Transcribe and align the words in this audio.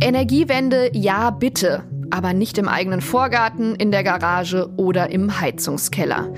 Energiewende, 0.00 0.90
ja 0.94 1.30
bitte, 1.30 1.84
aber 2.10 2.32
nicht 2.32 2.56
im 2.58 2.68
eigenen 2.68 3.00
Vorgarten, 3.00 3.74
in 3.74 3.90
der 3.90 4.04
Garage 4.04 4.70
oder 4.76 5.10
im 5.10 5.40
Heizungskeller. 5.40 6.32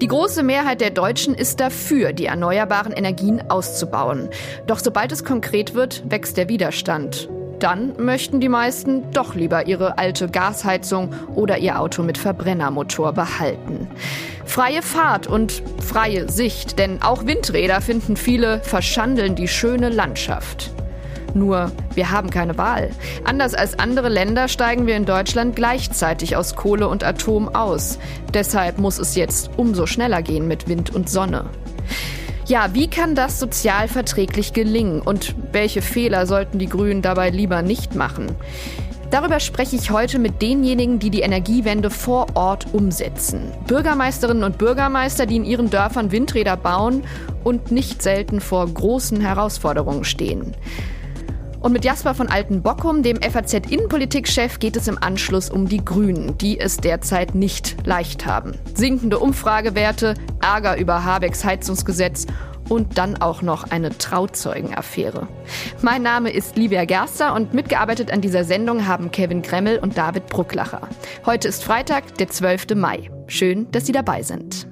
Die 0.00 0.06
große 0.06 0.42
Mehrheit 0.42 0.80
der 0.80 0.90
Deutschen 0.90 1.34
ist 1.34 1.60
dafür, 1.60 2.12
die 2.12 2.26
erneuerbaren 2.26 2.92
Energien 2.92 3.50
auszubauen. 3.50 4.30
Doch 4.66 4.78
sobald 4.78 5.12
es 5.12 5.24
konkret 5.24 5.74
wird, 5.74 6.02
wächst 6.10 6.36
der 6.36 6.48
Widerstand. 6.48 7.28
Dann 7.60 7.92
möchten 7.98 8.40
die 8.40 8.48
meisten 8.48 9.12
doch 9.12 9.34
lieber 9.34 9.66
ihre 9.66 9.98
alte 9.98 10.28
Gasheizung 10.28 11.14
oder 11.34 11.58
ihr 11.58 11.78
Auto 11.78 12.02
mit 12.02 12.16
Verbrennermotor 12.16 13.12
behalten. 13.12 13.86
Freie 14.46 14.82
Fahrt 14.82 15.26
und 15.26 15.62
freie 15.80 16.28
Sicht, 16.30 16.78
denn 16.78 17.02
auch 17.02 17.26
Windräder 17.26 17.82
finden 17.82 18.16
viele 18.16 18.60
verschandeln 18.60 19.36
die 19.36 19.46
schöne 19.46 19.90
Landschaft. 19.90 20.70
Nur, 21.34 21.70
wir 21.94 22.10
haben 22.10 22.30
keine 22.30 22.58
Wahl. 22.58 22.90
Anders 23.24 23.54
als 23.54 23.78
andere 23.78 24.08
Länder 24.08 24.48
steigen 24.48 24.86
wir 24.86 24.96
in 24.96 25.04
Deutschland 25.04 25.54
gleichzeitig 25.54 26.36
aus 26.36 26.56
Kohle 26.56 26.88
und 26.88 27.04
Atom 27.04 27.54
aus. 27.54 27.98
Deshalb 28.34 28.78
muss 28.78 28.98
es 28.98 29.14
jetzt 29.14 29.50
umso 29.56 29.86
schneller 29.86 30.22
gehen 30.22 30.48
mit 30.48 30.66
Wind 30.66 30.94
und 30.94 31.08
Sonne. 31.08 31.44
Ja, 32.50 32.74
wie 32.74 32.88
kann 32.88 33.14
das 33.14 33.38
sozial 33.38 33.86
verträglich 33.86 34.52
gelingen 34.52 35.02
und 35.02 35.36
welche 35.52 35.82
Fehler 35.82 36.26
sollten 36.26 36.58
die 36.58 36.68
Grünen 36.68 37.00
dabei 37.00 37.30
lieber 37.30 37.62
nicht 37.62 37.94
machen? 37.94 38.26
Darüber 39.12 39.38
spreche 39.38 39.76
ich 39.76 39.92
heute 39.92 40.18
mit 40.18 40.42
denjenigen, 40.42 40.98
die 40.98 41.10
die 41.10 41.20
Energiewende 41.20 41.90
vor 41.90 42.26
Ort 42.34 42.66
umsetzen. 42.72 43.52
Bürgermeisterinnen 43.68 44.42
und 44.42 44.58
Bürgermeister, 44.58 45.26
die 45.26 45.36
in 45.36 45.44
ihren 45.44 45.70
Dörfern 45.70 46.10
Windräder 46.10 46.56
bauen 46.56 47.04
und 47.44 47.70
nicht 47.70 48.02
selten 48.02 48.40
vor 48.40 48.66
großen 48.66 49.20
Herausforderungen 49.20 50.02
stehen. 50.02 50.56
Und 51.60 51.72
mit 51.72 51.84
Jasper 51.84 52.14
von 52.14 52.28
Altenbockum, 52.28 53.02
dem 53.02 53.20
FAZ-Innenpolitikchef, 53.20 54.58
geht 54.58 54.76
es 54.76 54.88
im 54.88 54.96
Anschluss 55.00 55.50
um 55.50 55.68
die 55.68 55.84
Grünen, 55.84 56.38
die 56.38 56.58
es 56.58 56.78
derzeit 56.78 57.34
nicht 57.34 57.86
leicht 57.86 58.24
haben. 58.24 58.52
Sinkende 58.74 59.18
Umfragewerte, 59.18 60.14
Ärger 60.42 60.78
über 60.78 61.04
Habecks 61.04 61.44
Heizungsgesetz 61.44 62.26
und 62.70 62.96
dann 62.96 63.20
auch 63.20 63.42
noch 63.42 63.70
eine 63.70 63.90
Trauzeugenaffäre. 63.90 65.28
Mein 65.82 66.02
Name 66.02 66.30
ist 66.30 66.56
Livia 66.56 66.86
Gerster 66.86 67.34
und 67.34 67.52
mitgearbeitet 67.52 68.10
an 68.10 68.22
dieser 68.22 68.44
Sendung 68.44 68.86
haben 68.86 69.10
Kevin 69.10 69.42
Gremmel 69.42 69.78
und 69.80 69.98
David 69.98 70.28
Brucklacher. 70.28 70.88
Heute 71.26 71.48
ist 71.48 71.62
Freitag, 71.62 72.14
der 72.14 72.28
12. 72.28 72.74
Mai. 72.76 73.10
Schön, 73.26 73.70
dass 73.70 73.86
Sie 73.86 73.92
dabei 73.92 74.22
sind. 74.22 74.69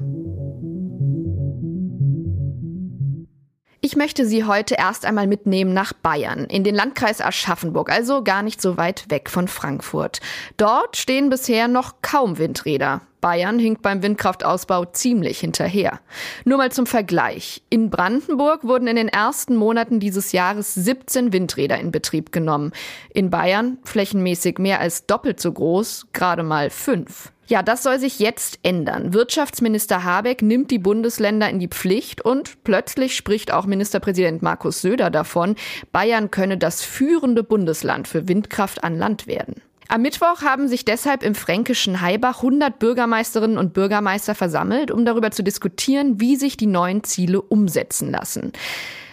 Ich 3.81 3.95
möchte 3.95 4.27
Sie 4.27 4.43
heute 4.43 4.75
erst 4.75 5.05
einmal 5.05 5.29
mitnehmen 5.29 5.73
nach 5.73 5.93
Bayern, 5.93 6.47
in 6.47 6.65
den 6.65 6.75
Landkreis 6.75 7.21
Aschaffenburg, 7.21 7.93
also 7.93 8.25
gar 8.25 8.43
nicht 8.43 8.61
so 8.61 8.77
weit 8.77 9.09
weg 9.09 9.31
von 9.31 9.47
Frankfurt. 9.47 10.19
Dort 10.57 10.97
stehen 10.97 11.31
bisher 11.31 11.69
noch 11.69 12.03
kaum 12.03 12.39
Windräder. 12.39 13.03
Bayern 13.21 13.61
hinkt 13.61 13.83
beim 13.83 14.03
Windkraftausbau 14.03 14.85
ziemlich 14.87 15.39
hinterher. 15.39 16.01
Nur 16.45 16.59
mal 16.59 16.73
zum 16.73 16.87
Vergleich. 16.87 17.63
In 17.71 17.89
Brandenburg 17.89 18.65
wurden 18.65 18.89
in 18.89 18.97
den 18.97 19.09
ersten 19.09 19.55
Monaten 19.55 20.01
dieses 20.01 20.33
Jahres 20.33 20.75
17 20.75 21.33
Windräder 21.33 21.79
in 21.79 21.93
Betrieb 21.93 22.33
genommen. 22.33 22.73
In 23.15 23.31
Bayern 23.31 23.79
flächenmäßig 23.85 24.59
mehr 24.59 24.81
als 24.81 25.07
doppelt 25.07 25.39
so 25.39 25.53
groß, 25.53 26.09
gerade 26.13 26.43
mal 26.43 26.71
fünf. 26.71 27.31
Ja, 27.49 27.63
das 27.63 27.83
soll 27.83 27.99
sich 27.99 28.19
jetzt 28.19 28.59
ändern. 28.63 29.15
Wirtschaftsminister 29.15 30.05
Habeck 30.05 30.43
nimmt 30.43 30.71
die 30.71 30.79
Bundesländer 30.79 31.49
in 31.49 31.59
die 31.59 31.69
Pflicht 31.69 32.23
und 32.23 32.63
plötzlich 32.63 33.17
spricht 33.17 33.55
auch 33.55 33.65
Ministerpräsident 33.65 34.43
Markus 34.43 34.83
Söder 34.83 35.09
davon, 35.09 35.57
Bayern 35.91 36.31
könne 36.31 36.59
das 36.59 36.83
führende 36.83 37.43
Bundesland 37.43 38.07
für 38.07 38.29
Windkraft 38.29 38.85
an 38.85 38.99
Land 38.99 39.27
werden. 39.27 39.63
Am 39.89 40.03
Mittwoch 40.03 40.43
haben 40.43 40.69
sich 40.69 40.85
deshalb 40.85 41.23
im 41.23 41.35
fränkischen 41.35 42.03
Haibach 42.03 42.43
100 42.43 42.79
Bürgermeisterinnen 42.79 43.57
und 43.57 43.73
Bürgermeister 43.73 44.35
versammelt, 44.35 44.91
um 44.91 45.07
darüber 45.07 45.31
zu 45.31 45.43
diskutieren, 45.43 46.21
wie 46.21 46.37
sich 46.37 46.59
die 46.59 46.67
neuen 46.67 47.03
Ziele 47.03 47.41
umsetzen 47.41 48.11
lassen. 48.11 48.53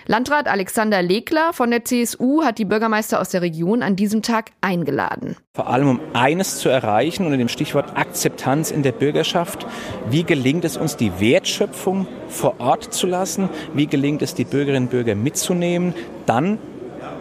Landrat 0.07 0.47
Alexander 0.47 1.01
Legler 1.01 1.51
von 1.51 1.71
der 1.71 1.83
CSU 1.83 2.43
hat 2.43 2.59
die 2.59 2.65
Bürgermeister 2.65 3.19
aus 3.19 3.29
der 3.29 3.41
Region 3.41 3.81
an 3.81 3.95
diesem 3.95 4.21
Tag 4.21 4.51
eingeladen. 4.61 5.35
Vor 5.55 5.67
allem 5.67 5.89
um 5.89 5.99
eines 6.13 6.59
zu 6.59 6.69
erreichen 6.69 7.25
unter 7.25 7.37
dem 7.37 7.47
Stichwort 7.47 7.97
Akzeptanz 7.97 8.69
in 8.69 8.83
der 8.83 8.91
Bürgerschaft. 8.91 9.65
Wie 10.11 10.23
gelingt 10.23 10.63
es 10.63 10.77
uns, 10.77 10.95
die 10.95 11.19
Wertschöpfung 11.19 12.05
vor 12.27 12.59
Ort 12.59 12.93
zu 12.93 13.07
lassen? 13.07 13.49
Wie 13.73 13.87
gelingt 13.87 14.21
es, 14.21 14.35
die 14.35 14.45
Bürgerinnen 14.45 14.83
und 14.83 14.91
Bürger 14.91 15.15
mitzunehmen? 15.15 15.95
Dann 16.27 16.59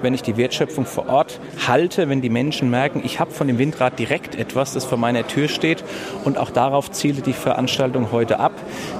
wenn 0.03 0.13
ich 0.13 0.23
die 0.23 0.37
Wertschöpfung 0.37 0.85
vor 0.85 1.09
Ort 1.09 1.41
halte, 1.67 2.09
wenn 2.09 2.21
die 2.21 2.29
Menschen 2.29 2.71
merken, 2.71 3.01
ich 3.05 3.21
habe 3.21 3.31
von 3.31 3.47
dem 3.47 3.59
Windrad 3.59 3.99
direkt 3.99 4.35
etwas, 4.35 4.75
das 4.75 4.85
vor 4.85 4.99
meiner 4.99 5.27
Tür 5.27 5.49
steht. 5.49 5.83
Und 6.25 6.37
auch 6.37 6.51
darauf 6.51 6.91
zielte 6.91 7.23
die 7.23 7.33
Veranstaltung 7.33 8.13
heute 8.13 8.39
ab, 8.39 8.53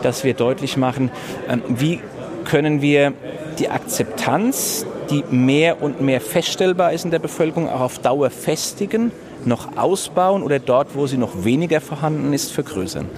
dass 0.03 0.25
wir 0.25 0.35
deutlich 0.35 0.77
machen, 0.77 1.11
ähm, 1.49 1.63
wie 1.69 2.01
können 2.45 2.83
wir 2.83 3.13
die 3.59 3.69
Akzeptanz, 3.69 4.87
die 5.11 5.25
mehr 5.31 5.83
und 5.83 6.01
mehr 6.01 6.21
feststellbar 6.21 6.93
ist 6.93 7.05
in 7.05 7.11
der 7.11 7.19
Bevölkerung, 7.19 7.69
auch 7.69 7.81
auf 7.81 7.99
Dauer 7.99 8.31
festigen, 8.31 9.13
noch 9.45 9.77
ausbauen 9.77 10.43
oder 10.43 10.59
dort, 10.59 10.95
wo 10.95 11.07
sie 11.07 11.19
noch 11.19 11.45
weniger 11.45 11.81
vorhanden 11.81 12.33
ist, 12.33 12.53
vergrößern. 12.53 13.09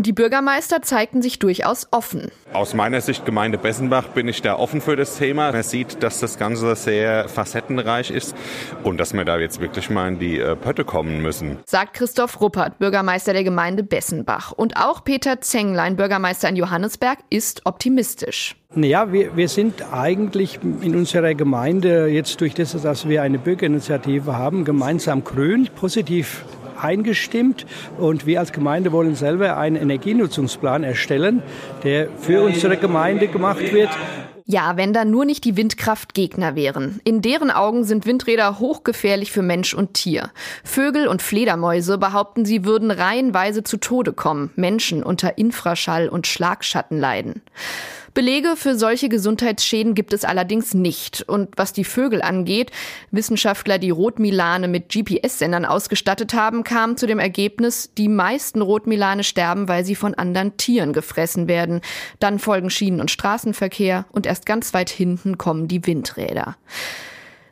Und 0.00 0.06
die 0.06 0.14
Bürgermeister 0.14 0.80
zeigten 0.80 1.20
sich 1.20 1.40
durchaus 1.40 1.86
offen. 1.90 2.30
Aus 2.54 2.72
meiner 2.72 3.02
Sicht 3.02 3.26
Gemeinde 3.26 3.58
Bessenbach 3.58 4.08
bin 4.08 4.28
ich 4.28 4.40
da 4.40 4.56
offen 4.56 4.80
für 4.80 4.96
das 4.96 5.18
Thema. 5.18 5.52
Man 5.52 5.62
sieht, 5.62 6.02
dass 6.02 6.20
das 6.20 6.38
Ganze 6.38 6.74
sehr 6.74 7.28
facettenreich 7.28 8.10
ist 8.10 8.34
und 8.82 8.96
dass 8.96 9.12
wir 9.12 9.26
da 9.26 9.36
jetzt 9.36 9.60
wirklich 9.60 9.90
mal 9.90 10.08
in 10.08 10.18
die 10.18 10.38
äh, 10.38 10.56
Pötte 10.56 10.86
kommen 10.86 11.20
müssen. 11.20 11.58
Sagt 11.66 11.92
Christoph 11.92 12.40
Ruppert, 12.40 12.78
Bürgermeister 12.78 13.34
der 13.34 13.44
Gemeinde 13.44 13.82
Bessenbach. 13.82 14.52
Und 14.52 14.78
auch 14.78 15.04
Peter 15.04 15.42
Zenglein, 15.42 15.96
Bürgermeister 15.96 16.48
in 16.48 16.56
Johannesberg, 16.56 17.18
ist 17.28 17.66
optimistisch. 17.66 18.56
Naja, 18.74 19.12
wir, 19.12 19.36
wir 19.36 19.48
sind 19.48 19.92
eigentlich 19.92 20.60
in 20.80 20.96
unserer 20.96 21.34
Gemeinde 21.34 22.06
jetzt 22.06 22.40
durch 22.40 22.54
das, 22.54 22.72
dass 22.72 23.06
wir 23.06 23.20
eine 23.20 23.38
Bürgerinitiative 23.38 24.38
haben, 24.38 24.64
gemeinsam 24.64 25.24
grün, 25.24 25.68
positiv 25.74 26.46
eingestimmt 26.82 27.66
und 27.98 28.26
wir 28.26 28.40
als 28.40 28.52
Gemeinde 28.52 28.92
wollen 28.92 29.14
selber 29.14 29.56
einen 29.56 29.76
Energienutzungsplan 29.76 30.84
erstellen, 30.84 31.42
der 31.84 32.08
für 32.18 32.42
unsere 32.42 32.76
Gemeinde 32.76 33.28
gemacht 33.28 33.72
wird. 33.72 33.90
Ja, 34.52 34.76
wenn 34.76 34.92
da 34.92 35.04
nur 35.04 35.24
nicht 35.26 35.44
die 35.44 35.56
Windkraftgegner 35.56 36.56
wären. 36.56 37.00
In 37.04 37.22
deren 37.22 37.52
Augen 37.52 37.84
sind 37.84 38.04
Windräder 38.04 38.58
hochgefährlich 38.58 39.30
für 39.30 39.42
Mensch 39.42 39.74
und 39.74 39.94
Tier. 39.94 40.32
Vögel 40.64 41.06
und 41.06 41.22
Fledermäuse 41.22 41.98
behaupten, 41.98 42.44
sie 42.44 42.64
würden 42.64 42.90
reihenweise 42.90 43.62
zu 43.62 43.76
Tode 43.76 44.12
kommen, 44.12 44.50
Menschen 44.56 45.04
unter 45.04 45.38
Infraschall 45.38 46.08
und 46.08 46.26
Schlagschatten 46.26 46.98
leiden. 46.98 47.42
Belege 48.14 48.54
für 48.56 48.76
solche 48.76 49.08
Gesundheitsschäden 49.08 49.94
gibt 49.94 50.12
es 50.12 50.24
allerdings 50.24 50.74
nicht. 50.74 51.22
Und 51.22 51.50
was 51.56 51.72
die 51.72 51.84
Vögel 51.84 52.22
angeht, 52.22 52.70
Wissenschaftler, 53.10 53.78
die 53.78 53.90
Rotmilane 53.90 54.68
mit 54.68 54.88
GPS-Sendern 54.88 55.64
ausgestattet 55.64 56.34
haben, 56.34 56.64
kamen 56.64 56.96
zu 56.96 57.06
dem 57.06 57.18
Ergebnis, 57.18 57.92
die 57.96 58.08
meisten 58.08 58.62
Rotmilane 58.62 59.24
sterben, 59.24 59.68
weil 59.68 59.84
sie 59.84 59.94
von 59.94 60.14
anderen 60.14 60.56
Tieren 60.56 60.92
gefressen 60.92 61.48
werden. 61.48 61.80
Dann 62.18 62.38
folgen 62.38 62.70
Schienen- 62.70 63.00
und 63.00 63.10
Straßenverkehr 63.10 64.06
und 64.10 64.26
erst 64.26 64.46
ganz 64.46 64.74
weit 64.74 64.90
hinten 64.90 65.38
kommen 65.38 65.68
die 65.68 65.86
Windräder. 65.86 66.56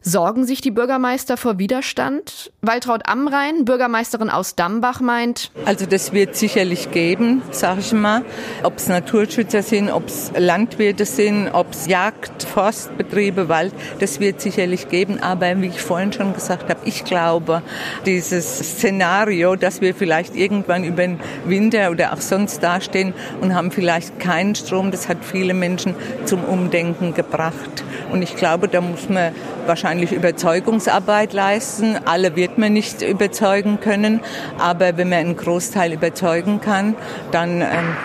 Sorgen 0.01 0.47
sich 0.47 0.61
die 0.61 0.71
Bürgermeister 0.71 1.37
vor 1.37 1.59
Widerstand? 1.59 2.53
Waltraud 2.63 3.03
Amrein, 3.09 3.65
Bürgermeisterin 3.65 4.31
aus 4.31 4.55
Dambach, 4.55 5.01
meint. 5.01 5.51
Also 5.65 5.87
das 5.87 6.13
wird 6.13 6.37
sicherlich 6.37 6.93
geben, 6.93 7.43
sage 7.51 7.81
ich 7.81 7.93
mal. 7.93 8.25
Ob 8.63 8.77
es 8.77 8.87
Naturschützer 8.87 9.63
sind, 9.63 9.91
ob 9.91 10.07
es 10.07 10.31
Landwirte 10.39 11.05
sind, 11.05 11.49
ob 11.53 11.73
es 11.73 11.87
Jagd, 11.89 12.45
Forstbetriebe, 12.45 13.49
Wald, 13.49 13.75
das 13.99 14.21
wird 14.21 14.41
sicherlich 14.41 14.89
geben. 14.89 15.21
Aber 15.21 15.61
wie 15.61 15.67
ich 15.67 15.81
vorhin 15.81 16.12
schon 16.12 16.33
gesagt 16.33 16.71
habe, 16.71 16.81
ich 16.85 17.05
glaube, 17.05 17.62
dieses 18.06 18.59
Szenario, 18.59 19.56
dass 19.56 19.81
wir 19.81 19.94
vielleicht 19.94 20.37
irgendwann 20.37 20.85
über 20.85 21.03
den 21.03 21.19
Winter 21.44 21.91
oder 21.91 22.12
auch 22.12 22.21
sonst 22.21 22.62
dastehen 22.62 23.15
und 23.41 23.55
haben 23.55 23.73
vielleicht 23.73 24.21
keinen 24.21 24.55
Strom, 24.55 24.93
das 24.93 25.09
hat 25.09 25.25
viele 25.25 25.55
Menschen 25.55 25.97
zum 26.25 26.44
Umdenken 26.44 27.15
gebracht. 27.15 27.85
Und 28.12 28.23
ich 28.23 28.37
glaube, 28.37 28.69
da 28.69 28.81
muss 28.81 29.09
man 29.09 29.33
wahrscheinlich 29.67 29.88
Überzeugungsarbeit 30.12 31.32
leisten. 31.32 31.96
Alle 32.05 32.37
wird 32.37 32.58
man 32.58 32.73
nicht 32.73 33.02
überzeugen 33.02 33.81
können, 33.81 34.20
aber 34.58 34.96
wenn 34.96 35.08
man 35.08 35.19
einen 35.19 35.37
Großteil 35.37 35.93
überzeugen 35.93 36.61
kann, 36.61 36.94
dann 37.31 37.62
ähm, 37.62 37.96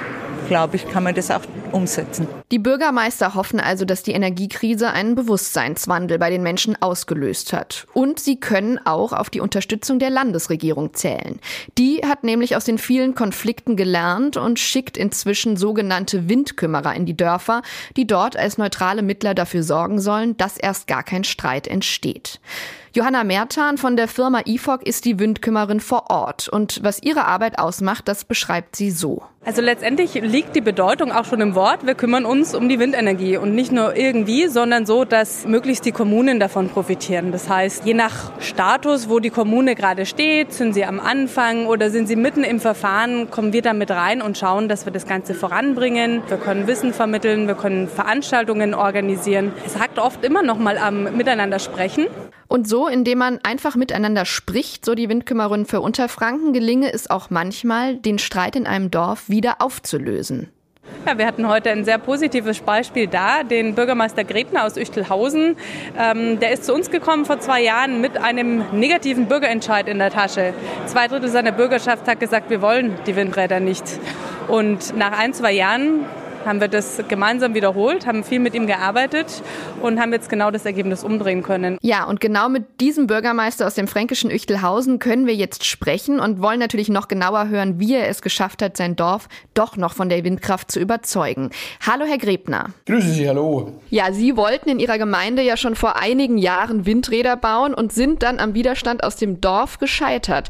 glaube 0.47 0.77
ich, 0.77 0.87
kann 0.89 1.03
man 1.03 1.15
das 1.15 1.31
auch 1.31 1.41
umsetzen. 1.73 2.27
Die 2.51 2.59
Bürgermeister 2.59 3.35
hoffen 3.35 3.59
also, 3.59 3.85
dass 3.85 4.03
die 4.03 4.11
Energiekrise 4.11 4.91
einen 4.91 5.15
Bewusstseinswandel 5.15 6.19
bei 6.19 6.29
den 6.29 6.43
Menschen 6.43 6.81
ausgelöst 6.81 7.53
hat. 7.53 7.87
Und 7.93 8.19
sie 8.19 8.39
können 8.39 8.79
auch 8.85 9.13
auf 9.13 9.29
die 9.29 9.39
Unterstützung 9.39 9.99
der 9.99 10.09
Landesregierung 10.09 10.93
zählen. 10.93 11.39
Die 11.77 12.01
hat 12.05 12.23
nämlich 12.23 12.55
aus 12.55 12.65
den 12.65 12.77
vielen 12.77 13.15
Konflikten 13.15 13.75
gelernt 13.75 14.37
und 14.37 14.59
schickt 14.59 14.97
inzwischen 14.97 15.57
sogenannte 15.57 16.29
Windkümmerer 16.29 16.95
in 16.95 17.05
die 17.05 17.17
Dörfer, 17.17 17.61
die 17.97 18.07
dort 18.07 18.37
als 18.37 18.57
neutrale 18.57 19.01
Mittler 19.01 19.33
dafür 19.33 19.63
sorgen 19.63 19.99
sollen, 19.99 20.37
dass 20.37 20.57
erst 20.57 20.87
gar 20.87 21.03
kein 21.03 21.23
Streit 21.23 21.67
entsteht. 21.67 22.39
Johanna 22.95 23.23
Mertan 23.23 23.79
von 23.79 23.97
der 23.97 24.07
Firma 24.07 24.41
IFOC 24.45 24.83
ist 24.83 25.05
die 25.05 25.17
Windkümmerin 25.17 25.79
vor 25.79 26.11
Ort. 26.11 26.47
Und 26.47 26.83
was 26.83 27.01
ihre 27.01 27.25
Arbeit 27.25 27.57
ausmacht, 27.57 28.07
das 28.07 28.23
beschreibt 28.23 28.75
sie 28.75 28.91
so. 28.91 29.23
Also 29.43 29.63
letztendlich 29.63 30.13
liegt 30.13 30.55
die 30.55 30.61
Bedeutung 30.61 31.11
auch 31.11 31.25
schon 31.25 31.41
im 31.41 31.55
Wort. 31.55 31.62
Wir 31.63 31.95
kümmern 31.95 32.25
uns 32.25 32.53
um 32.53 32.67
die 32.67 32.77
Windenergie 32.77 33.37
und 33.37 33.55
nicht 33.55 33.71
nur 33.71 33.95
irgendwie, 33.95 34.49
sondern 34.49 34.85
so, 34.85 35.05
dass 35.05 35.47
möglichst 35.47 35.85
die 35.85 35.93
Kommunen 35.93 36.37
davon 36.37 36.67
profitieren. 36.67 37.31
Das 37.31 37.47
heißt, 37.47 37.85
je 37.85 37.93
nach 37.93 38.37
Status, 38.41 39.07
wo 39.07 39.19
die 39.19 39.29
Kommune 39.29 39.73
gerade 39.73 40.05
steht, 40.05 40.51
sind 40.51 40.73
sie 40.73 40.83
am 40.83 40.99
Anfang 40.99 41.67
oder 41.67 41.89
sind 41.89 42.07
sie 42.07 42.17
mitten 42.17 42.43
im 42.43 42.59
Verfahren, 42.59 43.31
kommen 43.31 43.53
wir 43.53 43.61
da 43.61 43.71
mit 43.71 43.91
rein 43.91 44.21
und 44.21 44.37
schauen, 44.37 44.67
dass 44.67 44.85
wir 44.85 44.91
das 44.91 45.07
Ganze 45.07 45.33
voranbringen. 45.33 46.21
Wir 46.27 46.35
können 46.35 46.67
Wissen 46.67 46.93
vermitteln, 46.93 47.47
wir 47.47 47.55
können 47.55 47.87
Veranstaltungen 47.87 48.73
organisieren. 48.73 49.53
Es 49.65 49.79
hakt 49.79 49.99
oft 49.99 50.25
immer 50.25 50.43
noch 50.43 50.57
mal 50.57 50.77
am 50.77 51.15
Miteinander 51.15 51.59
sprechen. 51.59 52.07
Und 52.49 52.67
so, 52.67 52.89
indem 52.89 53.19
man 53.19 53.39
einfach 53.41 53.77
miteinander 53.77 54.25
spricht, 54.25 54.83
so 54.83 54.95
die 54.95 55.07
Windkümmerin 55.07 55.65
für 55.65 55.79
Unterfranken, 55.79 56.51
gelinge 56.51 56.91
es 56.91 57.09
auch 57.09 57.29
manchmal, 57.29 57.95
den 57.95 58.19
Streit 58.19 58.57
in 58.57 58.67
einem 58.67 58.91
Dorf 58.91 59.29
wieder 59.29 59.61
aufzulösen. 59.61 60.49
Ja, 61.05 61.17
wir 61.17 61.27
hatten 61.27 61.49
heute 61.49 61.69
ein 61.69 61.83
sehr 61.83 61.97
positives 61.97 62.61
Beispiel 62.61 63.07
da, 63.07 63.43
den 63.43 63.75
Bürgermeister 63.75 64.23
Grebner 64.23 64.65
aus 64.65 64.77
Üchtelhausen. 64.77 65.57
Ähm, 65.99 66.39
der 66.39 66.51
ist 66.51 66.63
zu 66.63 66.73
uns 66.73 66.89
gekommen 66.89 67.25
vor 67.25 67.39
zwei 67.39 67.61
Jahren 67.61 67.99
mit 67.99 68.17
einem 68.17 68.63
negativen 68.71 69.27
Bürgerentscheid 69.27 69.89
in 69.89 69.99
der 69.99 70.11
Tasche. 70.11 70.53
Zwei 70.85 71.07
Drittel 71.07 71.27
seiner 71.27 71.51
Bürgerschaft 71.51 72.07
hat 72.07 72.21
gesagt, 72.21 72.49
wir 72.49 72.61
wollen 72.61 72.95
die 73.05 73.17
Windräder 73.17 73.59
nicht. 73.59 73.83
Und 74.47 74.95
nach 74.97 75.17
ein, 75.17 75.33
zwei 75.33 75.51
Jahren 75.51 76.05
haben 76.45 76.61
wir 76.61 76.67
das 76.67 77.01
gemeinsam 77.07 77.53
wiederholt, 77.53 78.05
haben 78.05 78.23
viel 78.23 78.39
mit 78.39 78.53
ihm 78.53 78.67
gearbeitet 78.67 79.41
und 79.81 79.99
haben 79.99 80.11
jetzt 80.11 80.29
genau 80.29 80.51
das 80.51 80.65
Ergebnis 80.65 81.03
umdrehen 81.03 81.43
können. 81.43 81.77
Ja, 81.81 82.05
und 82.05 82.19
genau 82.19 82.49
mit 82.49 82.79
diesem 82.81 83.07
Bürgermeister 83.07 83.65
aus 83.67 83.75
dem 83.75 83.87
fränkischen 83.87 84.31
Üchtelhausen 84.31 84.99
können 84.99 85.27
wir 85.27 85.35
jetzt 85.35 85.65
sprechen 85.65 86.19
und 86.19 86.41
wollen 86.41 86.59
natürlich 86.59 86.89
noch 86.89 87.07
genauer 87.07 87.47
hören, 87.47 87.79
wie 87.79 87.95
er 87.95 88.07
es 88.07 88.21
geschafft 88.21 88.61
hat, 88.61 88.77
sein 88.77 88.95
Dorf 88.95 89.27
doch 89.53 89.77
noch 89.77 89.93
von 89.93 90.09
der 90.09 90.23
Windkraft 90.23 90.71
zu 90.71 90.79
überzeugen. 90.79 91.49
Hallo, 91.85 92.05
Herr 92.05 92.17
Grebner. 92.17 92.69
Grüße 92.85 93.09
Sie, 93.09 93.27
hallo. 93.27 93.73
Ja, 93.89 94.11
Sie 94.11 94.35
wollten 94.35 94.69
in 94.69 94.79
Ihrer 94.79 94.97
Gemeinde 94.97 95.41
ja 95.41 95.57
schon 95.57 95.75
vor 95.75 95.95
einigen 95.97 96.37
Jahren 96.37 96.85
Windräder 96.85 97.37
bauen 97.37 97.73
und 97.73 97.93
sind 97.93 98.23
dann 98.23 98.39
am 98.39 98.53
Widerstand 98.53 99.03
aus 99.03 99.15
dem 99.15 99.41
Dorf 99.41 99.79
gescheitert. 99.79 100.49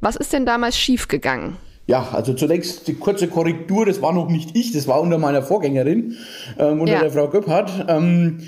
Was 0.00 0.16
ist 0.16 0.32
denn 0.32 0.46
damals 0.46 0.78
schiefgegangen? 0.78 1.56
Ja, 1.86 2.08
also 2.12 2.34
zunächst 2.34 2.88
die 2.88 2.94
kurze 2.94 3.28
Korrektur, 3.28 3.86
das 3.86 4.02
war 4.02 4.12
noch 4.12 4.28
nicht 4.28 4.56
ich, 4.56 4.72
das 4.72 4.88
war 4.88 5.00
unter 5.00 5.18
meiner 5.18 5.42
Vorgängerin, 5.42 6.16
ähm, 6.58 6.80
unter 6.80 6.94
ja. 6.94 7.00
der 7.00 7.10
Frau 7.12 7.28
Göpphardt. 7.28 7.86
Ähm, 7.88 8.40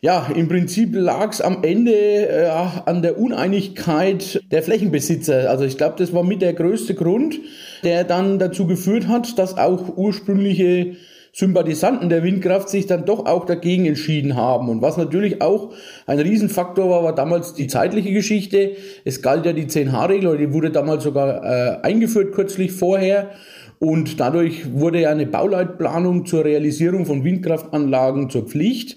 ja, 0.00 0.30
im 0.34 0.48
Prinzip 0.48 0.94
lag 0.94 1.32
es 1.32 1.40
am 1.40 1.62
Ende 1.62 1.92
äh, 1.92 2.48
an 2.86 3.02
der 3.02 3.18
Uneinigkeit 3.18 4.42
der 4.50 4.62
Flächenbesitzer. 4.62 5.50
Also 5.50 5.64
ich 5.64 5.76
glaube, 5.76 5.96
das 5.98 6.12
war 6.12 6.22
mit 6.22 6.42
der 6.42 6.54
größte 6.54 6.94
Grund, 6.94 7.38
der 7.82 8.04
dann 8.04 8.38
dazu 8.38 8.66
geführt 8.66 9.08
hat, 9.08 9.38
dass 9.38 9.58
auch 9.58 9.96
ursprüngliche 9.96 10.96
Sympathisanten 11.38 12.08
der 12.08 12.22
Windkraft 12.22 12.70
sich 12.70 12.86
dann 12.86 13.04
doch 13.04 13.26
auch 13.26 13.44
dagegen 13.44 13.84
entschieden 13.84 14.36
haben. 14.36 14.70
Und 14.70 14.80
was 14.80 14.96
natürlich 14.96 15.42
auch 15.42 15.74
ein 16.06 16.18
Riesenfaktor 16.18 16.88
war, 16.88 17.04
war 17.04 17.14
damals 17.14 17.52
die 17.52 17.66
zeitliche 17.66 18.10
Geschichte. 18.10 18.70
Es 19.04 19.20
galt 19.20 19.44
ja 19.44 19.52
die 19.52 19.66
10H-Regel, 19.66 20.28
oder 20.28 20.38
die 20.38 20.54
wurde 20.54 20.70
damals 20.70 21.04
sogar 21.04 21.44
äh, 21.44 21.82
eingeführt 21.82 22.32
kürzlich 22.32 22.72
vorher. 22.72 23.32
Und 23.78 24.18
dadurch 24.18 24.72
wurde 24.72 25.02
ja 25.02 25.10
eine 25.10 25.26
Bauleitplanung 25.26 26.24
zur 26.24 26.46
Realisierung 26.46 27.04
von 27.04 27.22
Windkraftanlagen 27.22 28.30
zur 28.30 28.46
Pflicht. 28.46 28.96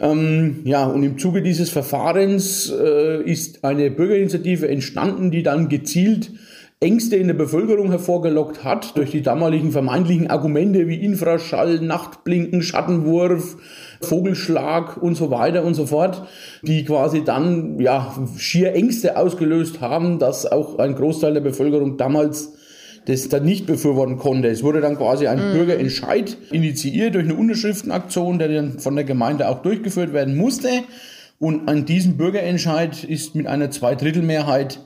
Ähm, 0.00 0.60
ja, 0.64 0.86
und 0.86 1.02
im 1.02 1.18
Zuge 1.18 1.42
dieses 1.42 1.68
Verfahrens 1.68 2.72
äh, 2.72 3.22
ist 3.30 3.62
eine 3.62 3.90
Bürgerinitiative 3.90 4.68
entstanden, 4.68 5.30
die 5.30 5.42
dann 5.42 5.68
gezielt 5.68 6.30
Ängste 6.84 7.16
in 7.16 7.28
der 7.28 7.34
Bevölkerung 7.34 7.88
hervorgelockt 7.90 8.62
hat 8.62 8.96
durch 8.98 9.10
die 9.10 9.22
damaligen 9.22 9.72
vermeintlichen 9.72 10.28
Argumente 10.28 10.86
wie 10.86 10.96
Infraschall, 10.96 11.80
Nachtblinken, 11.80 12.60
Schattenwurf, 12.60 13.56
Vogelschlag 14.02 15.02
und 15.02 15.14
so 15.14 15.30
weiter 15.30 15.64
und 15.64 15.72
so 15.72 15.86
fort, 15.86 16.28
die 16.62 16.84
quasi 16.84 17.24
dann 17.24 17.80
ja 17.80 18.14
schier 18.36 18.74
Ängste 18.74 19.16
ausgelöst 19.16 19.80
haben, 19.80 20.18
dass 20.18 20.44
auch 20.44 20.78
ein 20.78 20.94
Großteil 20.94 21.32
der 21.32 21.40
Bevölkerung 21.40 21.96
damals 21.96 22.52
das 23.06 23.28
dann 23.30 23.44
nicht 23.44 23.66
befürworten 23.66 24.18
konnte. 24.18 24.48
Es 24.48 24.62
wurde 24.62 24.82
dann 24.82 24.96
quasi 24.96 25.26
ein 25.26 25.38
mhm. 25.38 25.54
Bürgerentscheid 25.54 26.36
initiiert 26.50 27.14
durch 27.14 27.24
eine 27.24 27.34
Unterschriftenaktion, 27.34 28.38
der 28.38 28.48
dann 28.48 28.78
von 28.78 28.94
der 28.94 29.04
Gemeinde 29.04 29.48
auch 29.48 29.62
durchgeführt 29.62 30.12
werden 30.12 30.36
musste. 30.36 30.68
Und 31.38 31.66
an 31.66 31.86
diesem 31.86 32.18
Bürgerentscheid 32.18 33.04
ist 33.04 33.34
mit 33.34 33.46
einer 33.46 33.70
Zweidrittelmehrheit 33.70 34.80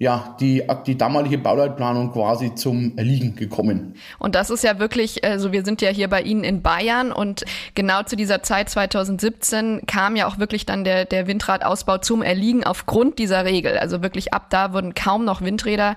ja, 0.00 0.36
die, 0.38 0.62
die 0.86 0.96
damalige 0.96 1.38
Bauleitplanung 1.38 2.12
quasi 2.12 2.54
zum 2.54 2.96
Erliegen 2.96 3.34
gekommen. 3.34 3.94
Und 4.20 4.36
das 4.36 4.48
ist 4.48 4.62
ja 4.62 4.78
wirklich, 4.78 5.24
also 5.24 5.50
wir 5.50 5.64
sind 5.64 5.82
ja 5.82 5.90
hier 5.90 6.06
bei 6.06 6.22
Ihnen 6.22 6.44
in 6.44 6.62
Bayern 6.62 7.10
und 7.10 7.44
genau 7.74 8.04
zu 8.04 8.14
dieser 8.14 8.44
Zeit 8.44 8.70
2017 8.70 9.82
kam 9.88 10.14
ja 10.14 10.28
auch 10.28 10.38
wirklich 10.38 10.66
dann 10.66 10.84
der, 10.84 11.04
der 11.04 11.26
Windradausbau 11.26 11.98
zum 11.98 12.22
Erliegen 12.22 12.62
aufgrund 12.62 13.18
dieser 13.18 13.44
Regel. 13.44 13.76
Also 13.76 14.00
wirklich 14.00 14.32
ab 14.32 14.50
da 14.50 14.72
wurden 14.72 14.94
kaum 14.94 15.24
noch 15.24 15.40
Windräder 15.40 15.96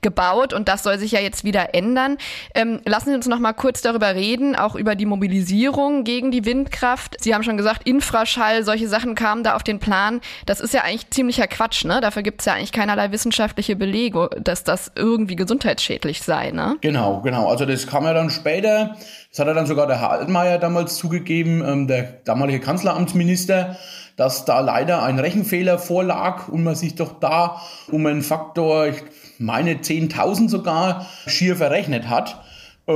gebaut 0.00 0.54
und 0.54 0.68
das 0.68 0.82
soll 0.82 0.98
sich 0.98 1.12
ja 1.12 1.20
jetzt 1.20 1.44
wieder 1.44 1.74
ändern. 1.74 2.16
Ähm, 2.54 2.80
lassen 2.86 3.10
Sie 3.10 3.14
uns 3.14 3.26
noch 3.26 3.38
mal 3.38 3.52
kurz 3.52 3.82
darüber 3.82 4.14
reden, 4.14 4.56
auch 4.56 4.76
über 4.76 4.94
die 4.94 5.04
Mobilisierung 5.04 6.04
gegen 6.04 6.30
die 6.30 6.46
Windkraft. 6.46 7.16
Sie 7.20 7.34
haben 7.34 7.42
schon 7.42 7.58
gesagt, 7.58 7.86
Infraschall, 7.86 8.64
solche 8.64 8.88
Sachen 8.88 9.14
kamen 9.14 9.44
da 9.44 9.56
auf 9.56 9.62
den 9.62 9.78
Plan. 9.78 10.22
Das 10.46 10.60
ist 10.60 10.72
ja 10.72 10.84
eigentlich 10.84 11.10
ziemlicher 11.10 11.46
Quatsch, 11.46 11.84
ne? 11.84 12.00
Dafür 12.00 12.22
gibt 12.22 12.40
es 12.40 12.46
ja 12.46 12.54
eigentlich 12.54 12.72
keinerlei 12.72 13.12
Wissenschaft 13.12 13.41
wissenschaftliche 13.42 13.74
Belege, 13.74 14.30
dass 14.40 14.62
das 14.62 14.92
irgendwie 14.94 15.34
gesundheitsschädlich 15.34 16.22
sei, 16.22 16.52
ne? 16.52 16.76
Genau, 16.80 17.20
genau. 17.22 17.48
Also 17.48 17.66
das 17.66 17.88
kam 17.88 18.04
ja 18.04 18.14
dann 18.14 18.30
später. 18.30 18.96
Das 19.30 19.40
hat 19.40 19.48
ja 19.48 19.54
dann 19.54 19.66
sogar 19.66 19.88
der 19.88 20.00
Herr 20.00 20.10
Altmaier 20.12 20.58
damals 20.58 20.96
zugegeben, 20.96 21.62
ähm, 21.66 21.88
der 21.88 22.04
damalige 22.24 22.60
Kanzleramtsminister, 22.60 23.76
dass 24.16 24.44
da 24.44 24.60
leider 24.60 25.02
ein 25.02 25.18
Rechenfehler 25.18 25.78
vorlag 25.78 26.48
und 26.48 26.62
man 26.62 26.76
sich 26.76 26.94
doch 26.94 27.18
da 27.18 27.60
um 27.90 28.06
einen 28.06 28.22
Faktor, 28.22 28.86
ich 28.86 29.02
meine 29.38 29.74
10.000 29.74 30.48
sogar, 30.48 31.06
schier 31.26 31.56
verrechnet 31.56 32.08
hat. 32.08 32.40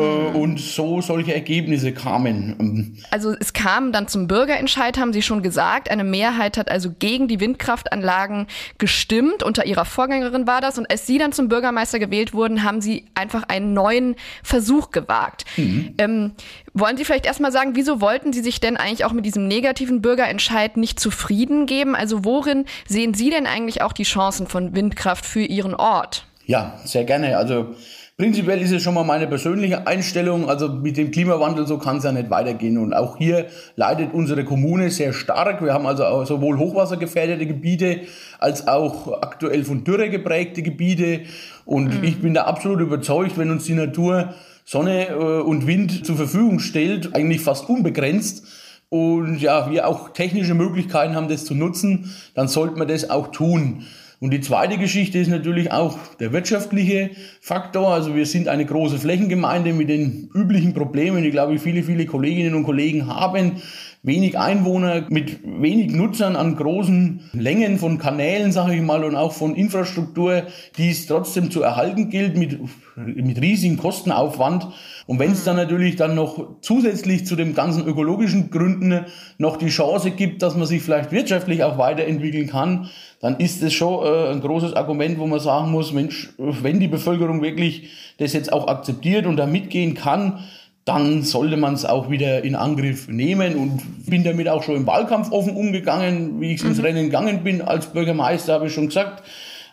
Äh, 0.03 0.31
mhm. 0.31 0.37
Und 0.37 0.61
so 0.61 1.01
solche 1.01 1.35
Ergebnisse 1.35 1.93
kamen. 1.93 2.99
Also 3.11 3.35
es 3.39 3.53
kam 3.53 3.93
dann 3.93 4.09
zum 4.09 4.27
Bürgerentscheid, 4.27 4.99
haben 4.99 5.13
Sie 5.13 5.23
schon 5.23 5.43
gesagt. 5.43 5.91
Eine 5.91 6.05
Mehrheit 6.05 6.57
hat 6.57 6.71
also 6.71 6.91
gegen 6.99 7.29
die 7.29 7.41
Windkraftanlagen 7.41 8.47
gestimmt. 8.79 9.43
Unter 9.43 9.67
Ihrer 9.67 9.85
Vorgängerin 9.85 10.47
war 10.47 10.61
das. 10.61 10.79
Und 10.79 10.91
als 10.91 11.07
Sie 11.07 11.19
dann 11.19 11.33
zum 11.33 11.49
Bürgermeister 11.49 11.99
gewählt 11.99 12.35
wurden, 12.35 12.63
haben 12.63 12.81
Sie 12.81 13.07
einfach 13.15 13.45
einen 13.49 13.73
neuen 13.73 14.17
Versuch 14.43 14.91
gewagt. 14.91 15.45
Mhm. 15.57 15.95
Ähm, 15.99 16.33
wollen 16.75 16.97
Sie 16.97 17.05
vielleicht 17.05 17.27
erstmal 17.27 17.53
sagen, 17.53 17.73
wieso 17.75 18.01
wollten 18.01 18.33
Sie 18.33 18.43
sich 18.43 18.61
denn 18.61 18.77
eigentlich 18.77 19.05
auch 19.05 19.13
mit 19.13 19.25
diesem 19.25 19.49
negativen 19.49 20.03
Bürgerentscheid 20.03 20.77
nicht 20.77 21.01
zufrieden 21.01 21.67
geben? 21.67 21.95
Also 21.95 22.25
worin 22.25 22.67
sehen 22.87 23.15
Sie 23.15 23.31
denn 23.31 23.47
eigentlich 23.47 23.83
auch 23.83 23.93
die 23.93 24.03
Chancen 24.03 24.47
von 24.47 24.75
Windkraft 24.75 25.25
für 25.25 25.43
Ihren 25.43 25.75
Ort? 25.75 26.27
Ja, 26.45 26.79
sehr 26.85 27.05
gerne. 27.05 27.37
Also 27.39 27.75
Prinzipiell 28.19 28.63
ist 28.63 28.73
es 28.73 28.83
schon 28.83 28.95
mal 28.95 29.05
meine 29.05 29.27
persönliche 29.27 29.87
Einstellung. 29.87 30.49
Also 30.49 30.71
mit 30.71 30.97
dem 30.97 31.11
Klimawandel 31.11 31.67
so 31.67 31.77
kann 31.77 31.99
es 31.99 32.05
ja 32.05 32.13
nicht 32.13 32.31
weitergehen. 32.31 32.79
Und 32.79 32.95
auch 32.95 33.19
hier 33.19 33.47
leidet 33.77 34.15
unsere 34.15 34.43
Kommune 34.45 34.91
sehr 34.91 35.13
stark. 35.13 35.63
Wir 35.63 35.75
haben 35.75 35.87
also 35.87 36.25
sowohl 36.25 36.57
hochwassergefährdete 36.57 37.47
Gebiete 37.47 38.01
als 38.39 38.69
auch 38.69 39.21
aktuell 39.21 39.65
von 39.65 39.85
Dürre 39.85 40.09
geprägte 40.09 40.63
Gebiete. 40.63 41.21
Und 41.67 41.99
mhm. 41.99 42.05
ich 42.05 42.23
bin 42.23 42.33
da 42.33 42.45
absolut 42.45 42.81
überzeugt, 42.81 43.37
wenn 43.37 43.51
uns 43.51 43.65
die 43.65 43.75
Natur 43.75 44.35
Sonne 44.65 45.09
äh, 45.09 45.13
und 45.13 45.67
Wind 45.67 46.07
zur 46.07 46.17
Verfügung 46.17 46.59
stellt, 46.59 47.15
eigentlich 47.15 47.43
fast 47.43 47.69
unbegrenzt, 47.69 48.47
und 48.89 49.39
ja, 49.41 49.69
wir 49.71 49.89
auch 49.89 50.11
technische 50.11 50.55
Möglichkeiten 50.55 51.17
haben, 51.17 51.29
das 51.29 51.45
zu 51.45 51.55
nutzen, 51.55 52.15
dann 52.35 52.47
sollten 52.47 52.79
wir 52.79 52.87
das 52.87 53.11
auch 53.11 53.29
tun. 53.33 53.85
Und 54.19 54.31
die 54.31 54.41
zweite 54.41 54.79
Geschichte 54.79 55.19
ist 55.19 55.29
natürlich 55.29 55.73
auch 55.73 55.99
der 56.21 56.33
wirtschaftliche 56.33 57.11
Faktor. 57.41 57.93
Also 57.93 58.15
wir 58.15 58.25
sind 58.25 58.49
eine 58.49 58.65
große 58.65 58.99
Flächengemeinde 58.99 59.75
mit 59.75 59.91
den 59.91 60.31
üblichen 60.35 60.73
Problemen, 60.73 61.23
die, 61.23 61.31
glaube 61.31 61.55
ich, 61.55 61.61
viele, 61.61 61.83
viele 61.83 62.07
Kolleginnen 62.07 62.55
und 62.55 62.65
Kollegen 62.65 63.09
haben. 63.09 63.61
Wenig 64.07 64.39
Einwohner 64.39 65.05
mit 65.11 65.41
wenig 65.43 65.91
Nutzern 65.93 66.37
an 66.37 66.55
großen 66.55 67.29
Längen 67.33 67.77
von 67.79 67.99
Kanälen, 67.99 68.53
sage 68.53 68.77
ich 68.77 68.83
mal, 68.83 69.03
und 69.03 69.17
auch 69.17 69.33
von 69.33 69.57
Infrastruktur, 69.57 70.45
die 70.79 70.91
es 70.91 71.07
trotzdem 71.07 71.51
zu 71.51 71.63
erhalten 71.63 72.09
gilt, 72.09 72.37
mit 72.37 72.61
mit 72.97 73.41
riesigen 73.41 73.77
Kostenaufwand. 73.77 74.69
Und 75.07 75.19
wenn 75.19 75.33
es 75.33 75.45
dann 75.45 75.57
natürlich 75.57 75.97
dann 75.97 76.15
noch 76.15 76.61
zusätzlich 76.63 77.27
zu 77.27 77.37
den 77.37 77.55
ganzen 77.55 77.87
ökologischen 77.87 78.51
Gründen 78.51 79.05
noch 79.39 79.57
die 79.57 79.69
Chance 79.69 80.11
gibt, 80.11 80.43
dass 80.43 80.57
man 80.57 80.67
sich 80.67 80.83
vielleicht 80.83 81.13
wirtschaftlich 81.13 81.63
auch 81.63 81.79
weiterentwickeln 81.79 82.49
kann, 82.49 82.89
dann 83.21 83.37
ist 83.37 83.63
es 83.63 83.73
schon 83.73 84.05
äh, 84.05 84.31
ein 84.31 84.41
großes 84.41 84.75
Argument, 84.75 85.19
wo 85.19 85.27
man 85.27 85.41
sagen 85.41 85.71
muss, 85.71 85.93
Mensch, 85.93 86.31
wenn 86.39 86.81
die 86.81 86.89
Bevölkerung 86.89 87.43
wirklich 87.43 87.91
das 88.19 88.33
jetzt 88.33 88.53
auch 88.53 88.67
akzeptiert 88.67 89.27
und 89.27 89.37
da 89.37 89.47
mitgehen 89.47 89.95
kann, 89.95 90.41
dann 90.87 91.25
sollte 91.25 91.57
man 91.57 91.75
es 91.75 91.85
auch 91.85 92.11
wieder 92.11 92.45
in 92.45 92.55
Angriff 92.55 93.09
nehmen 93.09 93.57
und 93.57 94.07
bin 94.09 94.23
damit 94.23 94.49
auch 94.49 94.63
schon 94.63 94.77
im 94.77 94.87
Wahlkampf 94.87 95.33
offen 95.33 95.57
umgegangen, 95.57 96.41
wie 96.41 96.55
ich 96.55 96.63
mhm. 96.63 96.71
ins 96.71 96.83
Rennen 96.83 97.07
gegangen 97.07 97.43
bin. 97.43 97.61
Als 97.61 97.87
Bürgermeister 97.87 98.55
habe 98.55 98.69
ich 98.69 98.73
schon 98.73 98.87
gesagt, 98.87 99.25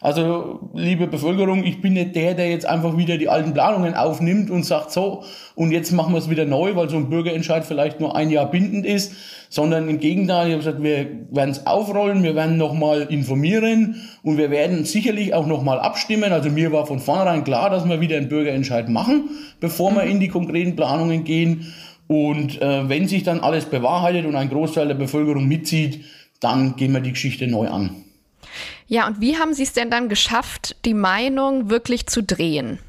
also, 0.03 0.59
liebe 0.73 1.07
Bevölkerung, 1.07 1.63
ich 1.63 1.79
bin 1.79 1.93
nicht 1.93 2.13
der, 2.13 2.33
der 2.33 2.49
jetzt 2.49 2.65
einfach 2.65 2.97
wieder 2.97 3.17
die 3.17 3.29
alten 3.29 3.53
Planungen 3.53 3.93
aufnimmt 3.93 4.49
und 4.49 4.65
sagt, 4.65 4.91
so, 4.91 5.23
und 5.55 5.71
jetzt 5.71 5.93
machen 5.93 6.13
wir 6.13 6.17
es 6.17 6.29
wieder 6.29 6.43
neu, 6.43 6.75
weil 6.75 6.89
so 6.89 6.97
ein 6.97 7.09
Bürgerentscheid 7.09 7.63
vielleicht 7.63 8.01
nur 8.01 8.13
ein 8.13 8.29
Jahr 8.29 8.51
bindend 8.51 8.85
ist, 8.85 9.13
sondern 9.47 9.87
im 9.87 10.01
Gegenteil, 10.01 10.47
ich 10.47 10.53
habe 10.55 10.63
gesagt, 10.63 10.83
wir 10.83 11.07
werden 11.31 11.51
es 11.51 11.65
aufrollen, 11.65 12.21
wir 12.21 12.35
werden 12.35 12.57
nochmal 12.57 13.03
informieren 13.03 13.95
und 14.23 14.37
wir 14.37 14.51
werden 14.51 14.83
sicherlich 14.83 15.33
auch 15.33 15.47
nochmal 15.47 15.79
abstimmen. 15.79 16.33
Also 16.33 16.49
mir 16.49 16.73
war 16.73 16.85
von 16.85 16.99
vornherein 16.99 17.45
klar, 17.45 17.69
dass 17.69 17.87
wir 17.87 18.01
wieder 18.01 18.17
einen 18.17 18.27
Bürgerentscheid 18.27 18.89
machen, 18.89 19.29
bevor 19.61 19.95
wir 19.95 20.03
in 20.03 20.19
die 20.19 20.27
konkreten 20.27 20.75
Planungen 20.75 21.23
gehen. 21.23 21.73
Und 22.07 22.61
äh, 22.61 22.89
wenn 22.89 23.07
sich 23.07 23.23
dann 23.23 23.39
alles 23.39 23.67
bewahrheitet 23.67 24.25
und 24.25 24.35
ein 24.35 24.49
Großteil 24.49 24.89
der 24.89 24.95
Bevölkerung 24.95 25.47
mitzieht, 25.47 26.03
dann 26.41 26.75
gehen 26.75 26.91
wir 26.91 26.99
die 26.99 27.13
Geschichte 27.13 27.47
neu 27.47 27.69
an. 27.69 28.03
Ja, 28.87 29.07
und 29.07 29.21
wie 29.21 29.37
haben 29.37 29.53
Sie 29.53 29.63
es 29.63 29.73
denn 29.73 29.89
dann 29.89 30.09
geschafft, 30.09 30.75
die 30.85 30.93
Meinung 30.93 31.69
wirklich 31.69 32.07
zu 32.07 32.23
drehen? 32.23 32.79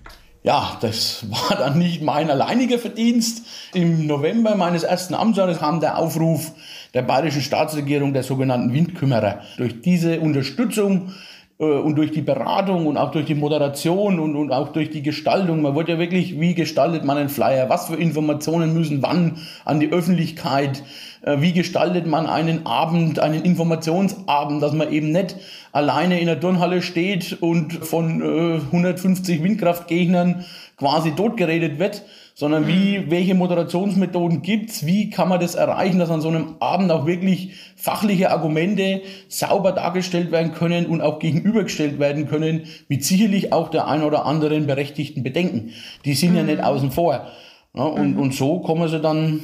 Ja, 0.44 0.76
das 0.82 1.24
war 1.30 1.56
dann 1.56 1.78
nicht 1.78 2.02
mein 2.02 2.30
alleiniger 2.30 2.78
Verdienst. 2.78 3.46
Im 3.72 4.06
November 4.06 4.54
meines 4.56 4.82
ersten 4.82 5.14
Amtsjahres 5.14 5.58
kam 5.58 5.80
der 5.80 5.96
Aufruf 5.96 6.52
der 6.92 7.02
bayerischen 7.02 7.40
Staatsregierung 7.40 8.12
der 8.12 8.22
sogenannten 8.22 8.72
Windkümmerer. 8.72 9.40
Durch 9.56 9.80
diese 9.80 10.20
Unterstützung 10.20 11.12
und 11.56 11.94
durch 11.94 12.10
die 12.10 12.22
Beratung 12.22 12.86
und 12.86 12.96
auch 12.96 13.12
durch 13.12 13.26
die 13.26 13.36
Moderation 13.36 14.18
und, 14.18 14.34
und 14.34 14.50
auch 14.50 14.72
durch 14.72 14.90
die 14.90 15.02
Gestaltung. 15.02 15.62
Man 15.62 15.76
wird 15.76 15.88
ja 15.88 15.98
wirklich, 15.98 16.40
wie 16.40 16.54
gestaltet 16.54 17.04
man 17.04 17.16
einen 17.16 17.28
Flyer? 17.28 17.68
Was 17.68 17.86
für 17.86 17.94
Informationen 17.94 18.74
müssen 18.74 19.02
wann 19.02 19.38
an 19.64 19.78
die 19.78 19.92
Öffentlichkeit? 19.92 20.82
Äh, 21.22 21.40
wie 21.40 21.52
gestaltet 21.52 22.06
man 22.06 22.26
einen 22.26 22.66
Abend, 22.66 23.18
einen 23.18 23.42
Informationsabend, 23.44 24.62
dass 24.62 24.72
man 24.72 24.92
eben 24.92 25.12
nicht 25.12 25.36
alleine 25.72 26.20
in 26.20 26.26
der 26.26 26.40
Turnhalle 26.40 26.82
steht 26.82 27.38
und 27.40 27.72
von 27.72 28.20
äh, 28.20 28.60
150 28.72 29.42
Windkraftgegnern 29.42 30.44
quasi 30.76 31.12
totgeredet 31.12 31.78
wird, 31.78 32.02
sondern 32.34 32.66
wie, 32.66 32.98
mhm. 32.98 33.10
welche 33.10 33.34
Moderationsmethoden 33.34 34.42
gibt's, 34.42 34.84
wie 34.84 35.08
kann 35.08 35.28
man 35.28 35.40
das 35.40 35.54
erreichen, 35.54 36.00
dass 36.00 36.10
an 36.10 36.20
so 36.20 36.28
einem 36.28 36.56
Abend 36.58 36.90
auch 36.90 37.06
wirklich 37.06 37.54
fachliche 37.76 38.30
Argumente 38.30 39.02
sauber 39.28 39.70
dargestellt 39.70 40.32
werden 40.32 40.52
können 40.52 40.86
und 40.86 41.00
auch 41.00 41.20
gegenübergestellt 41.20 42.00
werden 42.00 42.26
können, 42.28 42.66
mit 42.88 43.04
sicherlich 43.04 43.52
auch 43.52 43.70
der 43.70 43.86
ein 43.86 44.02
oder 44.02 44.26
anderen 44.26 44.66
berechtigten 44.66 45.22
Bedenken. 45.22 45.70
Die 46.04 46.14
sind 46.14 46.32
mhm. 46.32 46.36
ja 46.36 46.42
nicht 46.42 46.62
außen 46.62 46.90
vor. 46.90 47.28
Ja, 47.72 47.84
und, 47.84 48.14
mhm. 48.14 48.20
und 48.20 48.34
so 48.34 48.58
kommen 48.60 48.88
sie 48.88 49.00
dann 49.00 49.40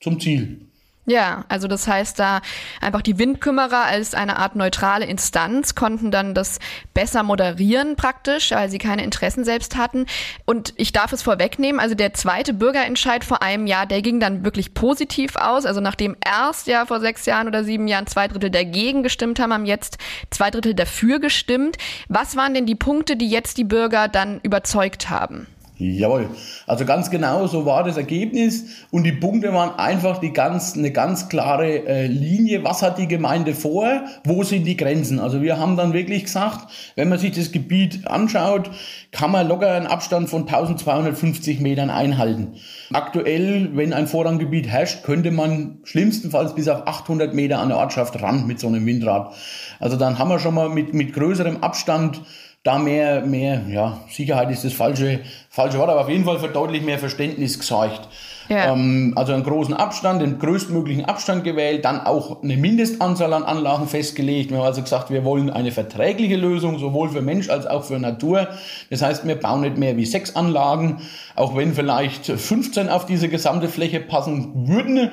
zum 0.00 0.20
Ziel. 0.20 0.67
Ja, 1.08 1.46
also 1.48 1.68
das 1.68 1.88
heißt, 1.88 2.18
da 2.18 2.42
einfach 2.82 3.00
die 3.00 3.18
Windkümmerer 3.18 3.84
als 3.84 4.12
eine 4.12 4.36
Art 4.36 4.56
neutrale 4.56 5.06
Instanz 5.06 5.74
konnten 5.74 6.10
dann 6.10 6.34
das 6.34 6.58
besser 6.92 7.22
moderieren 7.22 7.96
praktisch, 7.96 8.50
weil 8.50 8.68
sie 8.68 8.76
keine 8.76 9.04
Interessen 9.04 9.42
selbst 9.42 9.78
hatten. 9.78 10.04
Und 10.44 10.74
ich 10.76 10.92
darf 10.92 11.14
es 11.14 11.22
vorwegnehmen, 11.22 11.80
also 11.80 11.94
der 11.94 12.12
zweite 12.12 12.52
Bürgerentscheid 12.52 13.24
vor 13.24 13.42
einem 13.42 13.66
Jahr, 13.66 13.86
der 13.86 14.02
ging 14.02 14.20
dann 14.20 14.44
wirklich 14.44 14.74
positiv 14.74 15.36
aus. 15.36 15.64
Also 15.64 15.80
nachdem 15.80 16.14
erst 16.22 16.66
ja 16.66 16.84
vor 16.84 17.00
sechs 17.00 17.24
Jahren 17.24 17.48
oder 17.48 17.64
sieben 17.64 17.88
Jahren 17.88 18.06
zwei 18.06 18.28
Drittel 18.28 18.50
dagegen 18.50 19.02
gestimmt 19.02 19.40
haben, 19.40 19.54
haben 19.54 19.64
jetzt 19.64 19.96
zwei 20.28 20.50
Drittel 20.50 20.74
dafür 20.74 21.20
gestimmt. 21.20 21.78
Was 22.10 22.36
waren 22.36 22.52
denn 22.52 22.66
die 22.66 22.74
Punkte, 22.74 23.16
die 23.16 23.30
jetzt 23.30 23.56
die 23.56 23.64
Bürger 23.64 24.08
dann 24.08 24.40
überzeugt 24.42 25.08
haben? 25.08 25.46
Jawohl. 25.80 26.30
Also 26.66 26.84
ganz 26.84 27.08
genau 27.08 27.46
so 27.46 27.64
war 27.64 27.84
das 27.84 27.96
Ergebnis 27.96 28.64
und 28.90 29.04
die 29.04 29.12
Punkte 29.12 29.52
waren 29.54 29.78
einfach 29.78 30.18
die 30.18 30.32
ganz, 30.32 30.76
eine 30.76 30.90
ganz 30.90 31.28
klare 31.28 31.86
äh, 31.86 32.06
Linie. 32.08 32.64
Was 32.64 32.82
hat 32.82 32.98
die 32.98 33.06
Gemeinde 33.06 33.54
vor? 33.54 34.02
Wo 34.24 34.42
sind 34.42 34.64
die 34.64 34.76
Grenzen? 34.76 35.20
Also 35.20 35.40
wir 35.40 35.60
haben 35.60 35.76
dann 35.76 35.92
wirklich 35.92 36.24
gesagt, 36.24 36.68
wenn 36.96 37.08
man 37.08 37.20
sich 37.20 37.30
das 37.30 37.52
Gebiet 37.52 38.08
anschaut, 38.08 38.72
kann 39.12 39.30
man 39.30 39.46
locker 39.46 39.72
einen 39.72 39.86
Abstand 39.86 40.28
von 40.28 40.42
1250 40.42 41.60
Metern 41.60 41.90
einhalten. 41.90 42.54
Aktuell, 42.92 43.76
wenn 43.76 43.92
ein 43.92 44.08
Vorranggebiet 44.08 44.66
herrscht, 44.66 45.04
könnte 45.04 45.30
man 45.30 45.78
schlimmstenfalls 45.84 46.56
bis 46.56 46.66
auf 46.66 46.88
800 46.88 47.34
Meter 47.34 47.60
an 47.60 47.68
der 47.68 47.78
Ortschaft 47.78 48.20
ran 48.20 48.48
mit 48.48 48.58
so 48.58 48.66
einem 48.66 48.84
Windrad. 48.84 49.32
Also 49.78 49.96
dann 49.96 50.18
haben 50.18 50.28
wir 50.28 50.40
schon 50.40 50.54
mal 50.54 50.68
mit, 50.68 50.92
mit 50.92 51.12
größerem 51.12 51.62
Abstand 51.62 52.20
da 52.64 52.78
mehr, 52.78 53.22
mehr, 53.22 53.62
ja, 53.68 54.00
Sicherheit 54.10 54.50
ist 54.50 54.64
das 54.64 54.72
falsche, 54.72 55.20
falsche 55.48 55.78
Wort, 55.78 55.90
aber 55.90 56.00
auf 56.00 56.08
jeden 56.08 56.24
Fall 56.24 56.38
für 56.38 56.48
deutlich 56.48 56.82
mehr 56.82 56.98
Verständnis 56.98 57.58
gezeigt. 57.58 58.08
Ja. 58.48 58.72
Ähm, 58.72 59.12
also 59.14 59.32
einen 59.32 59.44
großen 59.44 59.74
Abstand, 59.74 60.22
den 60.22 60.38
größtmöglichen 60.38 61.04
Abstand 61.04 61.44
gewählt, 61.44 61.84
dann 61.84 62.00
auch 62.00 62.42
eine 62.42 62.56
Mindestanzahl 62.56 63.32
an 63.32 63.42
Anlagen 63.44 63.86
festgelegt. 63.86 64.50
Wir 64.50 64.58
haben 64.58 64.66
also 64.66 64.82
gesagt, 64.82 65.10
wir 65.10 65.24
wollen 65.24 65.50
eine 65.50 65.70
verträgliche 65.70 66.36
Lösung, 66.36 66.78
sowohl 66.78 67.10
für 67.10 67.20
Mensch 67.20 67.48
als 67.50 67.66
auch 67.66 67.84
für 67.84 67.98
Natur. 67.98 68.48
Das 68.90 69.02
heißt, 69.02 69.26
wir 69.26 69.36
bauen 69.36 69.60
nicht 69.60 69.76
mehr 69.76 69.96
wie 69.96 70.06
sechs 70.06 70.34
Anlagen, 70.34 71.02
auch 71.36 71.56
wenn 71.56 71.74
vielleicht 71.74 72.26
15 72.26 72.88
auf 72.88 73.06
diese 73.06 73.28
gesamte 73.28 73.68
Fläche 73.68 74.00
passen 74.00 74.66
würden. 74.66 75.10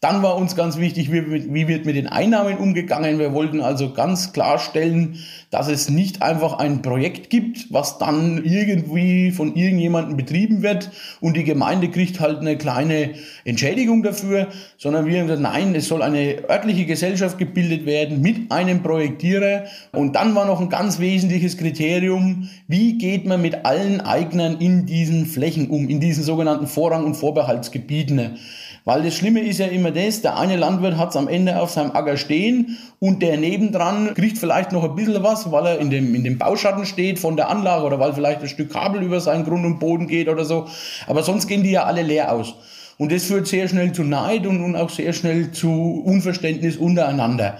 Dann 0.00 0.22
war 0.22 0.36
uns 0.36 0.54
ganz 0.54 0.78
wichtig, 0.78 1.10
wie, 1.12 1.52
wie, 1.52 1.66
wird 1.66 1.84
mit 1.84 1.96
den 1.96 2.06
Einnahmen 2.06 2.58
umgegangen. 2.58 3.18
Wir 3.18 3.32
wollten 3.32 3.60
also 3.60 3.92
ganz 3.92 4.32
klarstellen, 4.32 5.18
dass 5.50 5.66
es 5.66 5.90
nicht 5.90 6.22
einfach 6.22 6.58
ein 6.58 6.82
Projekt 6.82 7.30
gibt, 7.30 7.72
was 7.72 7.98
dann 7.98 8.44
irgendwie 8.44 9.32
von 9.32 9.56
irgendjemandem 9.56 10.16
betrieben 10.16 10.62
wird 10.62 10.92
und 11.20 11.36
die 11.36 11.42
Gemeinde 11.42 11.88
kriegt 11.88 12.20
halt 12.20 12.38
eine 12.38 12.56
kleine 12.56 13.14
Entschädigung 13.44 14.04
dafür, 14.04 14.46
sondern 14.76 15.06
wir 15.06 15.18
haben 15.18 15.26
gesagt, 15.26 15.42
nein, 15.42 15.74
es 15.74 15.88
soll 15.88 16.02
eine 16.02 16.48
örtliche 16.48 16.86
Gesellschaft 16.86 17.36
gebildet 17.36 17.84
werden 17.84 18.20
mit 18.20 18.52
einem 18.52 18.84
Projektierer. 18.84 19.64
Und 19.90 20.14
dann 20.14 20.36
war 20.36 20.46
noch 20.46 20.60
ein 20.60 20.68
ganz 20.68 21.00
wesentliches 21.00 21.56
Kriterium, 21.56 22.48
wie 22.68 22.98
geht 22.98 23.26
man 23.26 23.42
mit 23.42 23.64
allen 23.64 24.00
Eignern 24.00 24.58
in 24.60 24.86
diesen 24.86 25.26
Flächen 25.26 25.70
um, 25.70 25.88
in 25.88 25.98
diesen 25.98 26.22
sogenannten 26.22 26.68
Vorrang- 26.68 27.04
und 27.04 27.16
Vorbehaltsgebieten. 27.16 28.38
Weil 28.84 29.02
das 29.02 29.16
Schlimme 29.16 29.40
ist 29.40 29.58
ja 29.58 29.66
immer 29.66 29.87
das, 29.92 30.22
der 30.22 30.38
eine 30.38 30.56
Landwirt 30.56 30.96
hat 30.96 31.10
es 31.10 31.16
am 31.16 31.28
Ende 31.28 31.60
auf 31.60 31.70
seinem 31.70 31.92
Acker 31.92 32.16
stehen 32.16 32.78
und 32.98 33.22
der 33.22 33.36
nebendran 33.36 34.14
kriegt 34.14 34.38
vielleicht 34.38 34.72
noch 34.72 34.84
ein 34.84 34.94
bisschen 34.94 35.22
was, 35.22 35.50
weil 35.50 35.66
er 35.66 35.78
in 35.78 35.90
dem, 35.90 36.14
in 36.14 36.24
dem 36.24 36.38
Bauschatten 36.38 36.86
steht 36.86 37.18
von 37.18 37.36
der 37.36 37.50
Anlage 37.50 37.84
oder 37.84 37.98
weil 38.00 38.12
vielleicht 38.12 38.42
ein 38.42 38.48
Stück 38.48 38.72
Kabel 38.72 39.02
über 39.02 39.20
seinen 39.20 39.44
Grund 39.44 39.64
und 39.64 39.78
Boden 39.78 40.06
geht 40.06 40.28
oder 40.28 40.44
so. 40.44 40.66
Aber 41.06 41.22
sonst 41.22 41.46
gehen 41.46 41.62
die 41.62 41.70
ja 41.70 41.84
alle 41.84 42.02
leer 42.02 42.32
aus. 42.32 42.54
Und 42.98 43.12
das 43.12 43.24
führt 43.24 43.46
sehr 43.46 43.68
schnell 43.68 43.92
zu 43.92 44.02
Neid 44.02 44.46
und, 44.46 44.62
und 44.62 44.74
auch 44.74 44.90
sehr 44.90 45.12
schnell 45.12 45.52
zu 45.52 46.02
Unverständnis 46.04 46.76
untereinander. 46.76 47.58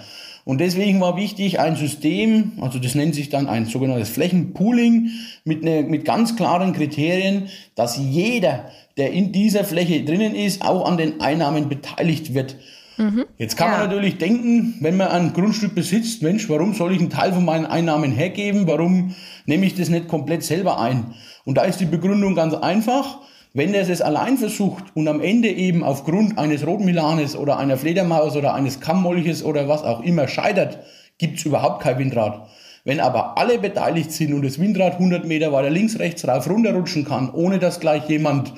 Und 0.49 0.63
deswegen 0.63 0.99
war 0.99 1.19
wichtig 1.19 1.61
ein 1.61 1.77
System, 1.77 2.53
also 2.63 2.79
das 2.79 2.95
nennt 2.95 3.15
sich 3.15 3.29
dann 3.29 3.49
ein 3.49 3.67
sogenanntes 3.67 4.09
Flächenpooling 4.09 5.11
mit, 5.45 5.63
ne, 5.63 5.83
mit 5.83 6.07
ganz 6.07 6.37
klaren 6.37 6.73
Kriterien, 6.73 7.49
dass 7.75 7.99
jeder, 7.99 8.71
der 8.97 9.13
in 9.13 9.31
dieser 9.31 9.63
Fläche 9.63 10.03
drinnen 10.05 10.35
ist, 10.35 10.65
auch 10.65 10.89
an 10.89 10.97
den 10.97 11.21
Einnahmen 11.21 11.69
beteiligt 11.69 12.33
wird. 12.33 12.57
Mhm. 12.97 13.27
Jetzt 13.37 13.59
kann 13.59 13.73
ja. 13.73 13.77
man 13.77 13.89
natürlich 13.89 14.17
denken, 14.17 14.77
wenn 14.81 14.97
man 14.97 15.09
ein 15.09 15.35
Grundstück 15.35 15.75
besitzt, 15.75 16.23
Mensch, 16.23 16.49
warum 16.49 16.73
soll 16.73 16.95
ich 16.95 17.01
einen 17.01 17.11
Teil 17.11 17.35
von 17.35 17.45
meinen 17.45 17.67
Einnahmen 17.67 18.11
hergeben? 18.11 18.67
Warum 18.67 19.15
nehme 19.45 19.67
ich 19.67 19.75
das 19.75 19.91
nicht 19.91 20.09
komplett 20.09 20.45
selber 20.45 20.81
ein? 20.81 21.13
Und 21.45 21.59
da 21.59 21.65
ist 21.65 21.79
die 21.79 21.85
Begründung 21.85 22.35
ganz 22.35 22.55
einfach. 22.55 23.21
Wenn 23.59 23.75
er 23.75 23.89
es 23.89 24.01
allein 24.01 24.39
versucht 24.39 24.85
und 24.95 25.09
am 25.09 25.21
Ende 25.21 25.49
eben 25.49 25.83
aufgrund 25.83 26.39
eines 26.39 26.65
Rotmilanes 26.65 27.35
oder 27.35 27.59
einer 27.59 27.77
Fledermaus 27.77 28.37
oder 28.37 28.55
eines 28.55 28.79
Kammmolches 28.79 29.43
oder 29.43 29.67
was 29.67 29.83
auch 29.83 30.01
immer 30.05 30.29
scheitert, 30.29 30.79
gibt 31.19 31.41
es 31.41 31.45
überhaupt 31.45 31.83
kein 31.83 31.99
Windrad. 31.99 32.49
Wenn 32.85 33.01
aber 33.01 33.37
alle 33.37 33.59
beteiligt 33.59 34.13
sind 34.13 34.33
und 34.33 34.45
das 34.45 34.61
Windrad 34.61 34.93
100 34.93 35.25
Meter 35.25 35.51
weiter 35.51 35.71
links, 35.71 35.99
rechts 35.99 36.29
rauf 36.29 36.49
runterrutschen 36.49 37.05
kann, 37.05 37.35
ohne 37.35 37.59
dass 37.59 37.81
gleich 37.81 38.09
jemand 38.09 38.53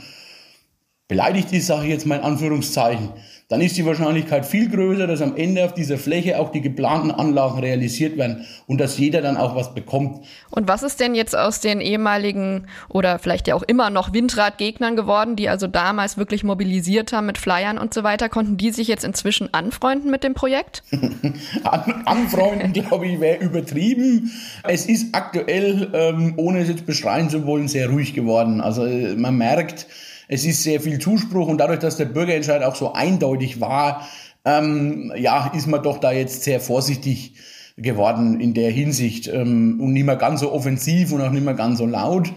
beleidigt 1.08 1.50
ist, 1.54 1.68
sage 1.68 1.84
ich 1.84 1.92
jetzt 1.92 2.04
mal 2.04 2.16
in 2.16 2.24
Anführungszeichen, 2.24 3.08
dann 3.50 3.60
ist 3.60 3.76
die 3.76 3.84
Wahrscheinlichkeit 3.84 4.46
viel 4.46 4.70
größer, 4.70 5.08
dass 5.08 5.20
am 5.20 5.36
Ende 5.36 5.64
auf 5.64 5.74
dieser 5.74 5.98
Fläche 5.98 6.38
auch 6.38 6.52
die 6.52 6.60
geplanten 6.60 7.10
Anlagen 7.10 7.58
realisiert 7.58 8.16
werden 8.16 8.46
und 8.68 8.80
dass 8.80 8.96
jeder 8.96 9.22
dann 9.22 9.36
auch 9.36 9.56
was 9.56 9.74
bekommt. 9.74 10.24
Und 10.50 10.68
was 10.68 10.84
ist 10.84 11.00
denn 11.00 11.16
jetzt 11.16 11.36
aus 11.36 11.58
den 11.58 11.80
ehemaligen 11.80 12.68
oder 12.88 13.18
vielleicht 13.18 13.48
ja 13.48 13.56
auch 13.56 13.64
immer 13.64 13.90
noch 13.90 14.12
Windradgegnern 14.12 14.94
geworden, 14.94 15.34
die 15.34 15.48
also 15.48 15.66
damals 15.66 16.16
wirklich 16.16 16.44
mobilisiert 16.44 17.12
haben 17.12 17.26
mit 17.26 17.38
Flyern 17.38 17.76
und 17.76 17.92
so 17.92 18.04
weiter? 18.04 18.28
Konnten 18.28 18.56
die 18.56 18.70
sich 18.70 18.86
jetzt 18.86 19.04
inzwischen 19.04 19.52
anfreunden 19.52 20.12
mit 20.12 20.22
dem 20.22 20.34
Projekt? 20.34 20.84
An, 21.64 22.02
anfreunden, 22.04 22.72
glaube 22.72 23.08
ich, 23.08 23.18
wäre 23.18 23.42
übertrieben. 23.42 24.30
Es 24.62 24.86
ist 24.86 25.12
aktuell, 25.12 25.88
ähm, 25.92 26.34
ohne 26.36 26.60
es 26.60 26.68
jetzt 26.68 26.86
beschreien 26.86 27.28
zu 27.28 27.44
wollen, 27.46 27.66
sehr 27.66 27.90
ruhig 27.90 28.14
geworden. 28.14 28.60
Also 28.60 28.84
äh, 28.84 29.16
man 29.16 29.36
merkt, 29.36 29.88
es 30.32 30.44
ist 30.44 30.62
sehr 30.62 30.80
viel 30.80 31.00
Zuspruch 31.00 31.48
und 31.48 31.58
dadurch, 31.58 31.80
dass 31.80 31.96
der 31.96 32.04
Bürgerentscheid 32.04 32.62
auch 32.62 32.76
so 32.76 32.92
eindeutig 32.92 33.60
war, 33.60 34.06
ähm, 34.44 35.12
ja, 35.16 35.50
ist 35.56 35.66
man 35.66 35.82
doch 35.82 35.98
da 35.98 36.12
jetzt 36.12 36.44
sehr 36.44 36.60
vorsichtig 36.60 37.34
geworden 37.76 38.40
in 38.40 38.54
der 38.54 38.70
Hinsicht 38.70 39.26
ähm, 39.26 39.80
und 39.80 39.92
nicht 39.92 40.06
mehr 40.06 40.14
ganz 40.14 40.40
so 40.40 40.52
offensiv 40.52 41.10
und 41.12 41.20
auch 41.20 41.32
nicht 41.32 41.44
mehr 41.44 41.54
ganz 41.54 41.78
so 41.78 41.86
laut. 41.86 42.32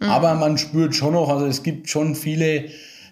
Mhm. 0.00 0.08
Aber 0.08 0.34
man 0.34 0.58
spürt 0.58 0.96
schon 0.96 1.12
noch, 1.12 1.28
also 1.28 1.46
es 1.46 1.62
gibt 1.62 1.88
schon 1.88 2.16
viele, 2.16 2.64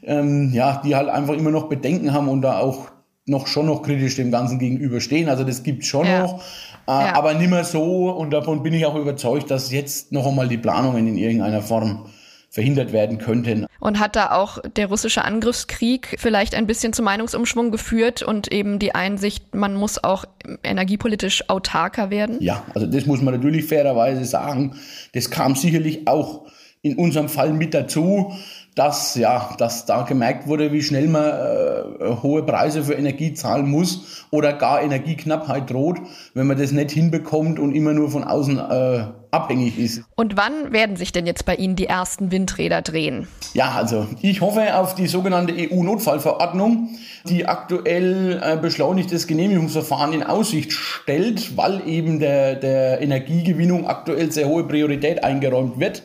ähm, 0.02 0.50
ja, 0.52 0.82
die 0.84 0.96
halt 0.96 1.10
einfach 1.10 1.34
immer 1.34 1.52
noch 1.52 1.68
Bedenken 1.68 2.12
haben 2.12 2.28
und 2.28 2.42
da 2.42 2.58
auch 2.58 2.90
noch 3.26 3.46
schon 3.46 3.66
noch 3.66 3.82
kritisch 3.82 4.16
dem 4.16 4.32
Ganzen 4.32 4.58
gegenüberstehen. 4.58 5.28
Also 5.28 5.44
das 5.44 5.62
gibt 5.62 5.86
schon 5.86 6.06
ja. 6.06 6.22
noch, 6.22 6.42
äh, 6.88 6.90
ja. 6.90 7.14
aber 7.14 7.34
nicht 7.34 7.50
mehr 7.50 7.64
so. 7.64 8.10
Und 8.10 8.32
davon 8.32 8.64
bin 8.64 8.74
ich 8.74 8.84
auch 8.84 8.96
überzeugt, 8.96 9.48
dass 9.52 9.70
jetzt 9.70 10.10
noch 10.10 10.26
einmal 10.26 10.48
die 10.48 10.58
Planungen 10.58 11.06
in 11.06 11.16
irgendeiner 11.16 11.62
Form 11.62 12.06
verhindert 12.54 12.92
werden 12.92 13.18
könnten. 13.18 13.66
Und 13.80 13.98
hat 13.98 14.14
da 14.14 14.30
auch 14.30 14.58
der 14.76 14.86
russische 14.86 15.24
Angriffskrieg 15.24 16.14
vielleicht 16.18 16.54
ein 16.54 16.68
bisschen 16.68 16.92
zu 16.92 17.02
Meinungsumschwung 17.02 17.72
geführt 17.72 18.22
und 18.22 18.52
eben 18.52 18.78
die 18.78 18.94
Einsicht, 18.94 19.56
man 19.56 19.74
muss 19.74 20.02
auch 20.02 20.24
energiepolitisch 20.62 21.50
autarker 21.50 22.10
werden? 22.10 22.36
Ja, 22.38 22.62
also 22.72 22.86
das 22.86 23.06
muss 23.06 23.20
man 23.20 23.34
natürlich 23.34 23.64
fairerweise 23.64 24.24
sagen. 24.24 24.76
Das 25.14 25.30
kam 25.30 25.56
sicherlich 25.56 26.06
auch 26.06 26.46
in 26.80 26.96
unserem 26.96 27.28
Fall 27.28 27.52
mit 27.52 27.74
dazu 27.74 28.32
dass 28.74 29.14
ja, 29.14 29.54
dass 29.58 29.86
da 29.86 30.02
gemerkt 30.02 30.48
wurde, 30.48 30.72
wie 30.72 30.82
schnell 30.82 31.06
man 31.06 31.24
äh, 31.24 32.16
hohe 32.22 32.42
Preise 32.42 32.84
für 32.84 32.94
Energie 32.94 33.32
zahlen 33.34 33.68
muss 33.68 34.26
oder 34.30 34.52
gar 34.52 34.82
Energieknappheit 34.82 35.70
droht, 35.70 35.98
wenn 36.34 36.46
man 36.46 36.58
das 36.58 36.72
nicht 36.72 36.90
hinbekommt 36.90 37.58
und 37.58 37.72
immer 37.74 37.92
nur 37.92 38.10
von 38.10 38.24
außen 38.24 38.58
äh, 38.58 39.04
abhängig 39.34 39.78
ist. 39.78 40.02
Und 40.14 40.36
wann 40.36 40.72
werden 40.72 40.96
sich 40.96 41.12
denn 41.12 41.26
jetzt 41.26 41.44
bei 41.44 41.56
Ihnen 41.56 41.76
die 41.76 41.86
ersten 41.86 42.30
Windräder 42.30 42.82
drehen? 42.82 43.26
Ja, 43.52 43.72
also 43.72 44.06
ich 44.22 44.40
hoffe 44.40 44.78
auf 44.78 44.94
die 44.94 45.08
sogenannte 45.08 45.54
EU-Notfallverordnung, 45.54 46.90
die 47.28 47.46
aktuell 47.46 48.40
äh, 48.42 48.56
beschleunigtes 48.56 49.26
Genehmigungsverfahren 49.26 50.12
in 50.12 50.22
Aussicht 50.22 50.72
stellt, 50.72 51.56
weil 51.56 51.86
eben 51.86 52.20
der, 52.20 52.54
der 52.54 53.00
Energiegewinnung 53.00 53.86
aktuell 53.86 54.30
sehr 54.30 54.48
hohe 54.48 54.64
Priorität 54.64 55.24
eingeräumt 55.24 55.80
wird. 55.80 56.02